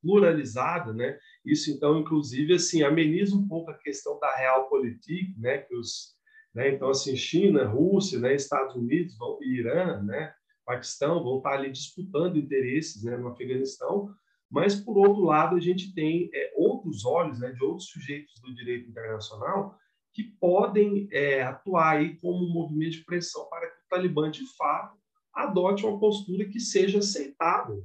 pluralizada, 0.00 0.92
né? 0.92 1.18
Isso 1.44 1.70
então, 1.70 1.98
inclusive, 1.98 2.54
assim, 2.54 2.82
ameniza 2.82 3.36
um 3.36 3.46
pouco 3.46 3.70
a 3.70 3.78
questão 3.78 4.18
da 4.18 4.34
realpolitik, 4.36 5.38
né? 5.38 5.58
Que 5.58 5.74
os, 5.74 6.14
né? 6.54 6.70
Então, 6.70 6.88
assim, 6.88 7.16
China, 7.16 7.66
Rússia, 7.66 8.18
né? 8.18 8.34
Estados 8.34 8.74
Unidos, 8.76 9.14
Irã, 9.42 10.02
né? 10.02 10.32
Paquistão 10.64 11.22
vão 11.22 11.38
estar 11.38 11.54
ali 11.54 11.70
disputando 11.70 12.38
interesses, 12.38 13.02
né? 13.02 13.16
No 13.16 13.28
Afeganistão, 13.28 14.08
mas 14.50 14.74
por 14.74 14.96
outro 14.96 15.22
lado 15.22 15.56
a 15.56 15.60
gente 15.60 15.94
tem 15.94 16.30
é, 16.32 16.52
outros 16.56 17.04
olhos, 17.04 17.40
né? 17.40 17.50
De 17.50 17.64
outros 17.64 17.88
sujeitos 17.88 18.40
do 18.40 18.54
direito 18.54 18.88
internacional 18.88 19.76
que 20.12 20.24
podem 20.40 21.08
é, 21.10 21.42
atuar 21.42 21.96
aí 21.96 22.16
como 22.16 22.44
um 22.44 22.52
movimento 22.52 22.92
de 22.92 23.04
pressão 23.04 23.48
para 23.48 23.66
que 23.68 23.76
o 23.76 23.88
Talibã 23.88 24.30
de 24.30 24.44
fato 24.56 24.96
adote 25.32 25.86
uma 25.86 25.98
postura 25.98 26.44
que 26.44 26.60
seja 26.60 26.98
aceitável 26.98 27.82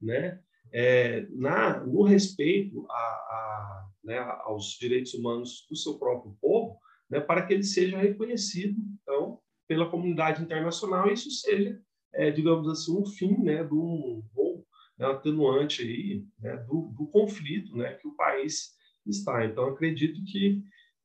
né, 0.00 0.38
é, 0.72 1.26
na, 1.30 1.80
no 1.80 2.02
respeito 2.02 2.86
a, 2.90 2.94
a, 2.94 3.88
né, 4.04 4.18
aos 4.18 4.76
direitos 4.78 5.14
humanos 5.14 5.66
do 5.68 5.76
seu 5.76 5.98
próprio 5.98 6.36
povo, 6.40 6.78
né, 7.08 7.20
para 7.20 7.46
que 7.46 7.54
ele 7.54 7.64
seja 7.64 7.98
reconhecido 7.98 8.78
então 9.02 9.40
pela 9.66 9.88
comunidade 9.88 10.42
internacional 10.42 11.08
e 11.08 11.14
isso 11.14 11.30
seja, 11.30 11.80
é, 12.12 12.30
digamos 12.30 12.68
assim, 12.68 12.96
um 12.96 13.06
fim 13.06 13.38
né, 13.42 13.64
do 13.64 14.22
ou 14.34 14.66
né, 14.98 15.06
atenuante 15.06 15.82
aí, 15.82 16.24
né, 16.38 16.56
do, 16.68 16.92
do, 16.96 17.06
conflito 17.06 17.76
né, 17.76 17.94
que 17.94 18.06
o 18.06 18.14
país 18.16 18.72
está. 19.06 19.44
Então, 19.46 19.68
acredito 19.68 20.22
que 20.24 20.62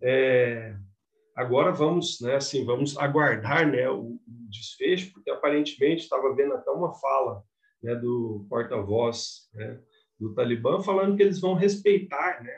é, 0.08 0.76
agora 1.36 1.72
vamos, 1.72 2.22
né, 2.22 2.36
assim, 2.36 2.64
vamos 2.64 2.96
aguardar 2.98 3.68
né, 3.68 3.90
o, 3.90 4.02
o 4.02 4.50
desfecho, 4.50 5.12
porque 5.12 5.32
aparentemente 5.32 6.04
estava 6.04 6.34
vendo 6.36 6.54
até 6.54 6.70
uma 6.70 6.94
fala 6.94 7.44
né, 7.82 7.96
do 7.96 8.46
porta-voz 8.48 9.50
né, 9.54 9.82
do 10.20 10.36
Talibã, 10.36 10.80
falando 10.82 11.18
que 11.18 11.24
eles 11.24 11.40
vão 11.40 11.56
respeitar 11.56 12.44
né, 12.44 12.56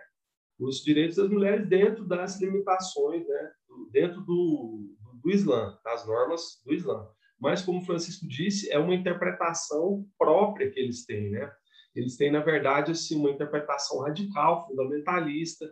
os 0.60 0.84
direitos 0.84 1.16
das 1.16 1.30
mulheres 1.30 1.68
dentro 1.68 2.06
das 2.06 2.40
limitações, 2.42 3.26
né, 3.26 3.52
dentro 3.92 4.20
do, 4.22 4.94
do, 5.24 5.32
Islã, 5.32 5.78
das 5.86 6.06
normas 6.06 6.62
do 6.66 6.74
Islã. 6.74 7.08
Mas, 7.40 7.62
como 7.62 7.86
Francisco 7.86 8.28
disse, 8.28 8.70
é 8.72 8.80
uma 8.80 8.96
interpretação 8.96 10.06
própria 10.18 10.70
que 10.70 10.80
eles 10.80 11.06
têm. 11.06 11.30
Né? 11.30 11.50
Eles 11.96 12.18
têm, 12.18 12.32
na 12.32 12.42
verdade, 12.42 12.92
assim, 12.92 13.16
uma 13.16 13.30
interpretação 13.30 14.02
radical, 14.02 14.68
fundamentalista, 14.68 15.72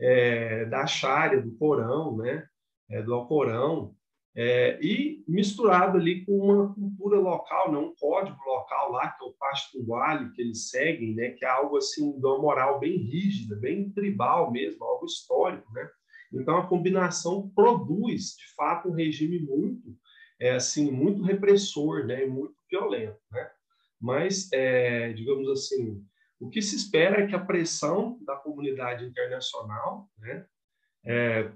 é, 0.00 0.64
da 0.66 0.86
Sharia, 0.86 1.40
do 1.40 1.56
Corão, 1.56 2.16
né? 2.16 2.46
É, 2.88 3.02
do 3.02 3.14
Alcorão, 3.14 3.96
é, 4.38 4.78
e 4.82 5.24
misturado 5.26 5.96
ali 5.96 6.22
com 6.26 6.36
uma 6.38 6.74
cultura 6.74 7.18
local, 7.18 7.72
né, 7.72 7.78
um 7.78 7.94
código 7.98 8.36
local 8.44 8.92
lá, 8.92 9.08
que 9.08 9.24
é 9.24 9.26
o 9.26 9.32
Pastunguali, 9.32 10.30
que 10.32 10.42
eles 10.42 10.68
seguem, 10.68 11.14
né, 11.14 11.30
que 11.30 11.44
é 11.44 11.48
algo 11.48 11.78
assim 11.78 12.12
de 12.20 12.26
uma 12.26 12.38
moral 12.38 12.78
bem 12.78 12.98
rígida, 12.98 13.56
bem 13.56 13.90
tribal 13.92 14.52
mesmo, 14.52 14.84
algo 14.84 15.06
histórico. 15.06 15.72
Né? 15.72 15.88
Então, 16.34 16.58
a 16.58 16.66
combinação 16.66 17.50
produz, 17.54 18.36
de 18.36 18.54
fato, 18.54 18.90
um 18.90 18.92
regime 18.92 19.38
muito, 19.38 19.96
é, 20.38 20.50
assim, 20.50 20.90
muito 20.90 21.22
repressor 21.22 22.04
né, 22.04 22.26
muito 22.26 22.56
violento. 22.70 23.18
Né? 23.32 23.50
Mas, 23.98 24.52
é, 24.52 25.14
digamos 25.14 25.48
assim, 25.48 26.04
o 26.38 26.50
que 26.50 26.60
se 26.60 26.76
espera 26.76 27.22
é 27.22 27.26
que 27.26 27.34
a 27.34 27.44
pressão 27.44 28.18
da 28.24 28.36
comunidade 28.36 29.04
internacional 29.04 30.08
né, 30.18 30.46
é, 31.04 31.50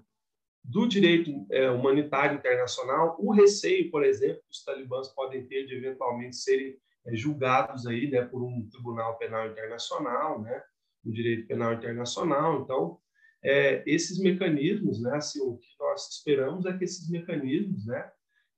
do 0.64 0.86
direito 0.86 1.46
é, 1.50 1.70
humanitário 1.70 2.38
internacional, 2.38 3.16
o 3.18 3.32
receio, 3.32 3.90
por 3.90 4.04
exemplo, 4.04 4.42
que 4.42 4.52
os 4.52 4.64
talibãs 4.64 5.08
podem 5.08 5.46
ter 5.46 5.66
de 5.66 5.74
eventualmente 5.74 6.36
serem 6.36 6.78
é, 7.06 7.14
julgados 7.14 7.86
aí, 7.86 8.10
né, 8.10 8.24
por 8.24 8.42
um 8.42 8.68
tribunal 8.68 9.18
penal 9.18 9.48
internacional, 9.48 10.40
né, 10.40 10.62
um 11.04 11.10
direito 11.10 11.46
penal 11.46 11.72
internacional. 11.72 12.62
Então, 12.62 12.98
é, 13.42 13.82
esses 13.86 14.18
mecanismos, 14.18 15.00
né, 15.00 15.16
assim, 15.16 15.40
o 15.40 15.56
que 15.56 15.68
nós 15.78 16.08
esperamos 16.10 16.66
é 16.66 16.76
que 16.76 16.84
esses 16.84 17.08
mecanismos, 17.10 17.86
né, 17.86 18.10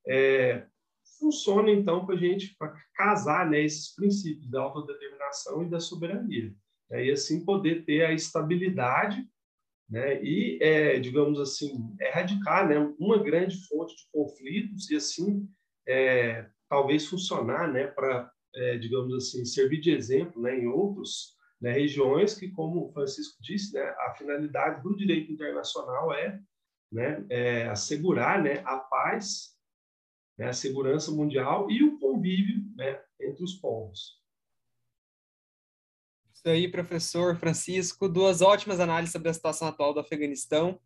é, 0.07 0.67
funcionem 1.19 1.79
então 1.79 2.05
para 2.05 2.15
a 2.15 2.19
gente 2.19 2.55
para 2.59 2.75
casar, 2.95 3.49
né, 3.49 3.61
esses 3.61 3.95
princípios 3.95 4.51
da 4.51 4.61
autodeterminação 4.61 5.63
e 5.63 5.71
da 5.71 5.81
soberania, 5.81 6.55
né, 6.91 7.07
e 7.07 7.11
assim 7.11 7.45
poder 7.45 7.85
ter 7.85 8.05
a 8.05 8.13
estabilidade 8.13 9.27
né? 9.93 10.23
E, 10.25 10.59
é, 10.63 10.99
digamos 10.99 11.39
assim, 11.39 11.95
erradicar 12.01 12.67
né, 12.67 12.79
uma 12.99 13.23
grande 13.23 13.57
fonte 13.69 13.95
de 13.95 14.05
conflitos 14.11 14.91
e, 14.91 14.97
assim, 14.97 15.47
é, 15.87 16.47
talvez 16.67 17.07
funcionar 17.07 17.71
né, 17.71 17.89
para, 17.89 18.33
é, 18.55 18.79
digamos 18.79 19.13
assim, 19.15 19.45
servir 19.45 19.81
de 19.81 19.91
exemplo 19.91 20.41
né, 20.41 20.59
em 20.59 20.67
outras 20.67 21.37
né, 21.61 21.73
regiões 21.73 22.35
que, 22.35 22.49
como 22.49 22.87
o 22.87 22.93
Francisco 22.95 23.37
disse, 23.43 23.75
né, 23.75 23.83
a 23.83 24.15
finalidade 24.17 24.83
do 24.83 24.97
direito 24.97 25.31
internacional 25.31 26.11
é, 26.15 26.41
né, 26.91 27.27
é 27.29 27.69
assegurar 27.69 28.43
né, 28.43 28.63
a 28.65 28.79
paz, 28.79 29.55
né, 30.43 30.49
a 30.49 30.53
segurança 30.53 31.13
mundial 31.13 31.71
e 31.71 31.85
o 31.85 31.99
convívio 32.01 32.65
né, 32.75 33.01
entre 33.21 33.45
os 33.45 33.55
povos. 33.55 34.21
Isso 36.35 36.49
aí, 36.49 36.69
professor 36.69 37.37
Francisco. 37.37 38.09
Duas 38.09 38.43
ótimas 38.43 38.81
análises 38.81 39.13
sobre 39.13 39.29
a 39.29 39.35
situação 39.35 39.69
atual 39.69 39.95
do 39.95 40.01
Afeganistão. 40.01 40.81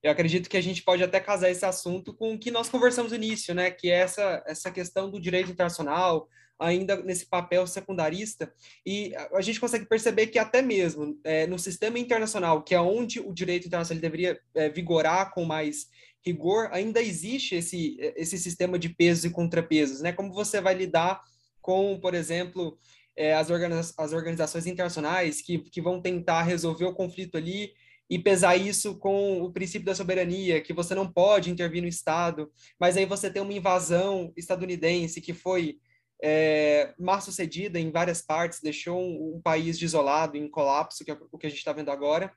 Eu 0.00 0.12
acredito 0.12 0.48
que 0.48 0.56
a 0.56 0.62
gente 0.62 0.84
pode 0.84 1.02
até 1.02 1.18
casar 1.18 1.50
esse 1.50 1.64
assunto 1.66 2.14
com 2.14 2.34
o 2.34 2.38
que 2.38 2.52
nós 2.52 2.68
conversamos 2.68 3.10
no 3.10 3.16
início, 3.16 3.52
né? 3.52 3.72
Que 3.72 3.90
é 3.90 3.96
essa, 3.96 4.44
essa 4.46 4.70
questão 4.70 5.10
do 5.10 5.20
direito 5.20 5.50
internacional, 5.50 6.28
ainda 6.56 7.02
nesse 7.02 7.26
papel 7.26 7.66
secundarista. 7.66 8.54
E 8.86 9.12
a 9.34 9.40
gente 9.40 9.58
consegue 9.58 9.86
perceber 9.86 10.28
que 10.28 10.38
até 10.38 10.62
mesmo 10.62 11.18
é, 11.24 11.48
no 11.48 11.58
sistema 11.58 11.98
internacional, 11.98 12.62
que 12.62 12.76
é 12.76 12.80
onde 12.80 13.18
o 13.18 13.34
direito 13.34 13.66
internacional 13.66 14.00
deveria 14.00 14.40
é, 14.54 14.68
vigorar 14.68 15.34
com 15.34 15.44
mais 15.44 15.88
rigor, 16.24 16.68
ainda 16.72 17.00
existe 17.00 17.54
esse, 17.54 17.96
esse 18.16 18.38
sistema 18.38 18.78
de 18.78 18.88
pesos 18.88 19.24
e 19.24 19.30
contrapesos, 19.30 20.00
né? 20.00 20.12
Como 20.12 20.32
você 20.32 20.60
vai 20.60 20.74
lidar 20.74 21.20
com, 21.60 21.98
por 22.00 22.14
exemplo, 22.14 22.78
é, 23.16 23.34
as, 23.34 23.50
organiza 23.50 23.94
as 23.98 24.12
organizações 24.12 24.66
internacionais 24.66 25.40
que, 25.40 25.58
que 25.58 25.80
vão 25.80 26.00
tentar 26.00 26.42
resolver 26.42 26.84
o 26.84 26.94
conflito 26.94 27.36
ali 27.36 27.72
e 28.08 28.18
pesar 28.18 28.56
isso 28.56 28.98
com 28.98 29.40
o 29.40 29.52
princípio 29.52 29.86
da 29.86 29.94
soberania, 29.94 30.60
que 30.60 30.72
você 30.72 30.94
não 30.94 31.10
pode 31.10 31.48
intervir 31.48 31.80
no 31.80 31.88
Estado, 31.88 32.50
mas 32.78 32.96
aí 32.96 33.06
você 33.06 33.30
tem 33.30 33.40
uma 33.40 33.52
invasão 33.52 34.32
estadunidense 34.36 35.20
que 35.20 35.32
foi 35.32 35.78
é, 36.22 36.92
sucedida 37.20 37.78
em 37.78 37.90
várias 37.90 38.20
partes, 38.20 38.60
deixou 38.60 39.00
um, 39.00 39.36
um, 39.36 39.40
país 39.40 39.78
desolado, 39.78 40.36
em 40.36 40.50
colapso, 40.50 41.04
que 41.04 41.10
é 41.10 41.18
o 41.30 41.38
que 41.38 41.46
a 41.46 41.50
gente 41.50 41.60
está 41.60 41.72
vendo 41.72 41.90
agora, 41.90 42.32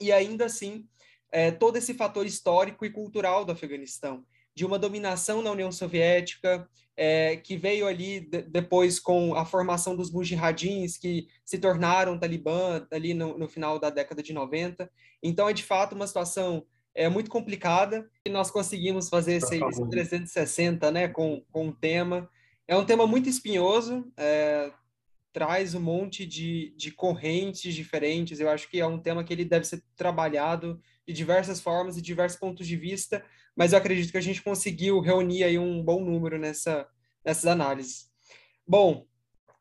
e 0.00 0.10
ainda 0.10 0.46
assim, 0.46 0.84
é, 1.34 1.50
todo 1.50 1.76
esse 1.76 1.92
fator 1.94 2.24
histórico 2.24 2.86
e 2.86 2.90
cultural 2.90 3.44
do 3.44 3.50
Afeganistão 3.50 4.24
de 4.54 4.64
uma 4.64 4.78
dominação 4.78 5.42
na 5.42 5.50
União 5.50 5.72
Soviética, 5.72 6.68
é, 6.96 7.36
que 7.36 7.56
veio 7.56 7.88
ali 7.88 8.20
de, 8.20 8.42
depois 8.42 9.00
com 9.00 9.34
a 9.34 9.44
formação 9.44 9.96
dos 9.96 10.12
mujahidins, 10.12 10.96
que 10.96 11.26
se 11.44 11.58
tornaram 11.58 12.16
talibã 12.16 12.86
ali 12.92 13.14
no, 13.14 13.36
no, 13.36 13.48
final 13.48 13.80
da 13.80 13.90
década 13.90 14.22
de 14.22 14.32
90. 14.32 14.88
Então, 15.20 15.48
é 15.48 15.52
de 15.52 15.64
fato 15.64 15.96
uma 15.96 16.06
situação 16.06 16.64
é, 16.94 17.08
muito 17.08 17.28
complicada, 17.28 18.08
e 18.24 18.30
nós 18.30 18.48
conseguimos 18.48 19.08
fazer 19.08 19.34
esse, 19.34 19.56
esse 19.56 19.90
360 19.90 20.92
né, 20.92 21.08
com, 21.08 21.42
com 21.50 21.66
o 21.66 21.74
tema. 21.74 22.30
É 22.68 22.76
um 22.76 22.84
tema 22.84 23.08
muito 23.08 23.28
espinhoso, 23.28 24.08
é, 24.16 24.70
traz 25.32 25.74
um 25.74 25.80
monte 25.80 26.24
de, 26.24 26.72
de 26.76 26.92
correntes 26.92 27.74
diferentes. 27.74 28.38
Eu 28.38 28.48
acho 28.48 28.70
que 28.70 28.78
é 28.78 28.86
um 28.86 29.00
tema 29.00 29.24
que 29.24 29.32
ele 29.32 29.44
deve 29.44 29.64
ser 29.64 29.82
trabalhado 29.96 30.80
de 31.06 31.12
diversas 31.12 31.60
formas 31.60 31.96
e 31.96 32.02
diversos 32.02 32.38
pontos 32.38 32.66
de 32.66 32.76
vista, 32.76 33.24
mas 33.56 33.72
eu 33.72 33.78
acredito 33.78 34.10
que 34.10 34.18
a 34.18 34.22
gente 34.22 34.42
conseguiu 34.42 35.00
reunir 35.00 35.44
aí 35.44 35.58
um 35.58 35.82
bom 35.82 36.04
número 36.04 36.38
nessa, 36.38 36.86
nessas 37.24 37.46
análises. 37.46 38.10
Bom, 38.66 39.06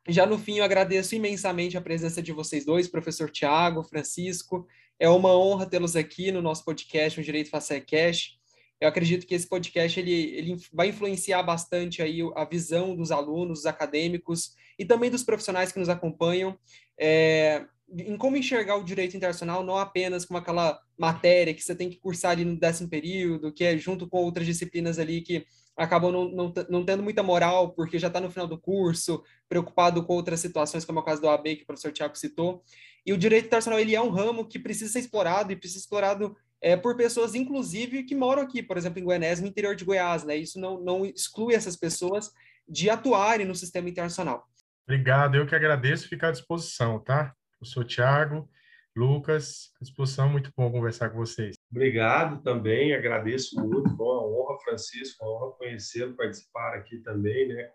já 0.07 0.25
no 0.25 0.37
fim 0.37 0.57
eu 0.57 0.65
agradeço 0.65 1.15
imensamente 1.15 1.77
a 1.77 1.81
presença 1.81 2.21
de 2.21 2.31
vocês 2.31 2.65
dois, 2.65 2.87
professor 2.87 3.29
Tiago, 3.29 3.83
Francisco. 3.83 4.67
É 4.99 5.07
uma 5.09 5.37
honra 5.37 5.65
tê-los 5.65 5.95
aqui 5.95 6.31
no 6.31 6.41
nosso 6.41 6.65
podcast, 6.65 7.19
o 7.19 7.23
Direito 7.23 7.49
Face 7.49 7.81
Cash. 7.81 8.37
Eu 8.81 8.89
acredito 8.89 9.25
que 9.25 9.33
esse 9.33 9.47
podcast 9.47 9.97
ele, 9.97 10.11
ele 10.11 10.57
vai 10.73 10.89
influenciar 10.89 11.41
bastante 11.41 12.01
aí 12.01 12.19
a 12.35 12.43
visão 12.43 12.95
dos 12.95 13.11
alunos, 13.11 13.59
dos 13.59 13.65
acadêmicos 13.65 14.55
e 14.77 14.83
também 14.83 15.09
dos 15.09 15.23
profissionais 15.23 15.71
que 15.71 15.79
nos 15.79 15.87
acompanham. 15.87 16.57
É, 16.99 17.65
em 17.95 18.17
como 18.17 18.37
enxergar 18.37 18.75
o 18.77 18.83
direito 18.83 19.15
internacional 19.15 19.63
não 19.63 19.77
apenas 19.77 20.25
como 20.25 20.39
aquela 20.39 20.79
matéria 20.97 21.53
que 21.53 21.63
você 21.63 21.75
tem 21.75 21.89
que 21.89 21.97
cursar 21.97 22.31
ali 22.31 22.43
no 22.43 22.59
décimo 22.59 22.89
período, 22.89 23.53
que 23.53 23.63
é 23.63 23.77
junto 23.77 24.07
com 24.07 24.17
outras 24.17 24.45
disciplinas 24.45 24.97
ali 24.97 25.21
que 25.21 25.45
acabam 25.75 26.11
não, 26.11 26.29
não, 26.29 26.53
não 26.69 26.85
tendo 26.85 27.03
muita 27.03 27.23
moral 27.23 27.71
porque 27.71 27.99
já 27.99 28.07
está 28.07 28.19
no 28.19 28.29
final 28.31 28.47
do 28.47 28.57
curso, 28.57 29.23
preocupado 29.47 30.03
com 30.03 30.13
outras 30.13 30.39
situações, 30.39 30.85
como 30.85 30.99
é 30.99 31.01
o 31.01 31.05
caso 31.05 31.21
do 31.21 31.29
AB, 31.29 31.55
que 31.57 31.63
o 31.63 31.67
professor 31.67 31.91
Tiago 31.91 32.17
citou. 32.17 32.63
E 33.05 33.13
o 33.13 33.17
direito 33.17 33.45
internacional 33.45 33.79
ele 33.79 33.95
é 33.95 34.01
um 34.01 34.09
ramo 34.09 34.47
que 34.47 34.59
precisa 34.59 34.91
ser 34.91 34.99
explorado 34.99 35.51
e 35.51 35.55
precisa 35.55 35.79
ser 35.79 35.85
explorado 35.85 36.35
é, 36.61 36.77
por 36.77 36.95
pessoas, 36.95 37.35
inclusive, 37.35 38.03
que 38.03 38.15
moram 38.15 38.41
aqui, 38.41 38.63
por 38.63 38.77
exemplo, 38.77 38.99
em 38.99 39.03
Goiás, 39.03 39.41
no 39.41 39.47
interior 39.47 39.75
de 39.75 39.83
Goiás. 39.83 40.23
Né? 40.23 40.37
Isso 40.37 40.59
não, 40.59 40.79
não 40.79 41.05
exclui 41.05 41.53
essas 41.53 41.75
pessoas 41.75 42.31
de 42.67 42.89
atuarem 42.89 43.45
no 43.45 43.53
sistema 43.53 43.89
internacional. 43.89 44.47
Obrigado, 44.87 45.35
eu 45.35 45.45
que 45.45 45.55
agradeço, 45.55 46.07
ficar 46.07 46.29
à 46.29 46.31
disposição, 46.31 46.99
tá? 46.99 47.33
Eu 47.63 47.65
sou 47.65 47.83
Tiago, 47.85 48.49
Lucas, 48.93 49.71
disposição, 49.79 50.27
muito 50.27 50.51
bom 50.53 50.69
conversar 50.69 51.09
com 51.09 51.17
vocês. 51.17 51.55
Obrigado 51.71 52.43
também, 52.43 52.93
agradeço 52.93 53.55
muito, 53.55 53.95
foi 53.95 54.05
uma 54.05 54.27
honra, 54.27 54.59
Francisco, 54.65 55.23
uma 55.23 55.33
honra 55.33 55.51
conhecê-lo, 55.53 56.13
participar 56.13 56.73
aqui 56.73 56.97
também, 56.97 57.47
né, 57.47 57.71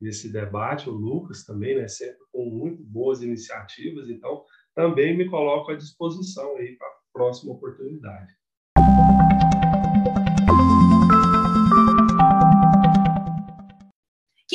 nesse 0.00 0.32
debate, 0.32 0.90
o 0.90 0.92
Lucas 0.92 1.44
também, 1.44 1.76
né, 1.76 1.86
sempre 1.86 2.18
com 2.32 2.44
muito 2.44 2.82
boas 2.82 3.22
iniciativas, 3.22 4.10
então 4.10 4.44
também 4.74 5.16
me 5.16 5.30
coloco 5.30 5.70
à 5.70 5.76
disposição 5.76 6.56
aí 6.56 6.76
para 6.76 6.88
a 6.88 6.94
próxima 7.12 7.52
oportunidade. 7.52 8.34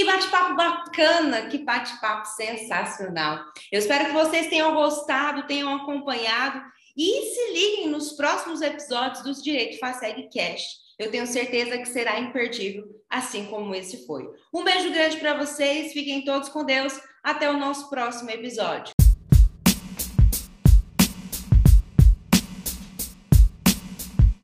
Que 0.06 0.12
bate-papo 0.12 0.56
bacana, 0.56 1.48
que 1.48 1.58
bate-papo 1.58 2.28
sensacional. 2.28 3.44
Eu 3.72 3.80
espero 3.80 4.06
que 4.06 4.12
vocês 4.12 4.46
tenham 4.52 4.76
gostado, 4.76 5.48
tenham 5.48 5.76
acompanhado 5.76 6.62
e 6.96 7.34
se 7.34 7.52
liguem 7.52 7.90
nos 7.90 8.14
próximos 8.14 8.62
episódios 8.62 9.24
dos 9.24 9.42
Direito 9.42 9.80
Faceg 9.80 10.30
Cast. 10.32 10.78
Eu 11.00 11.10
tenho 11.10 11.26
certeza 11.26 11.80
que 11.80 11.88
será 11.88 12.20
imperdível, 12.20 12.86
assim 13.10 13.48
como 13.48 13.74
esse 13.74 14.06
foi. 14.06 14.30
Um 14.54 14.64
beijo 14.64 14.92
grande 14.92 15.18
para 15.18 15.34
vocês, 15.34 15.92
fiquem 15.92 16.24
todos 16.24 16.50
com 16.50 16.64
Deus. 16.64 16.94
Até 17.24 17.50
o 17.50 17.58
nosso 17.58 17.90
próximo 17.90 18.30
episódio. 18.30 18.95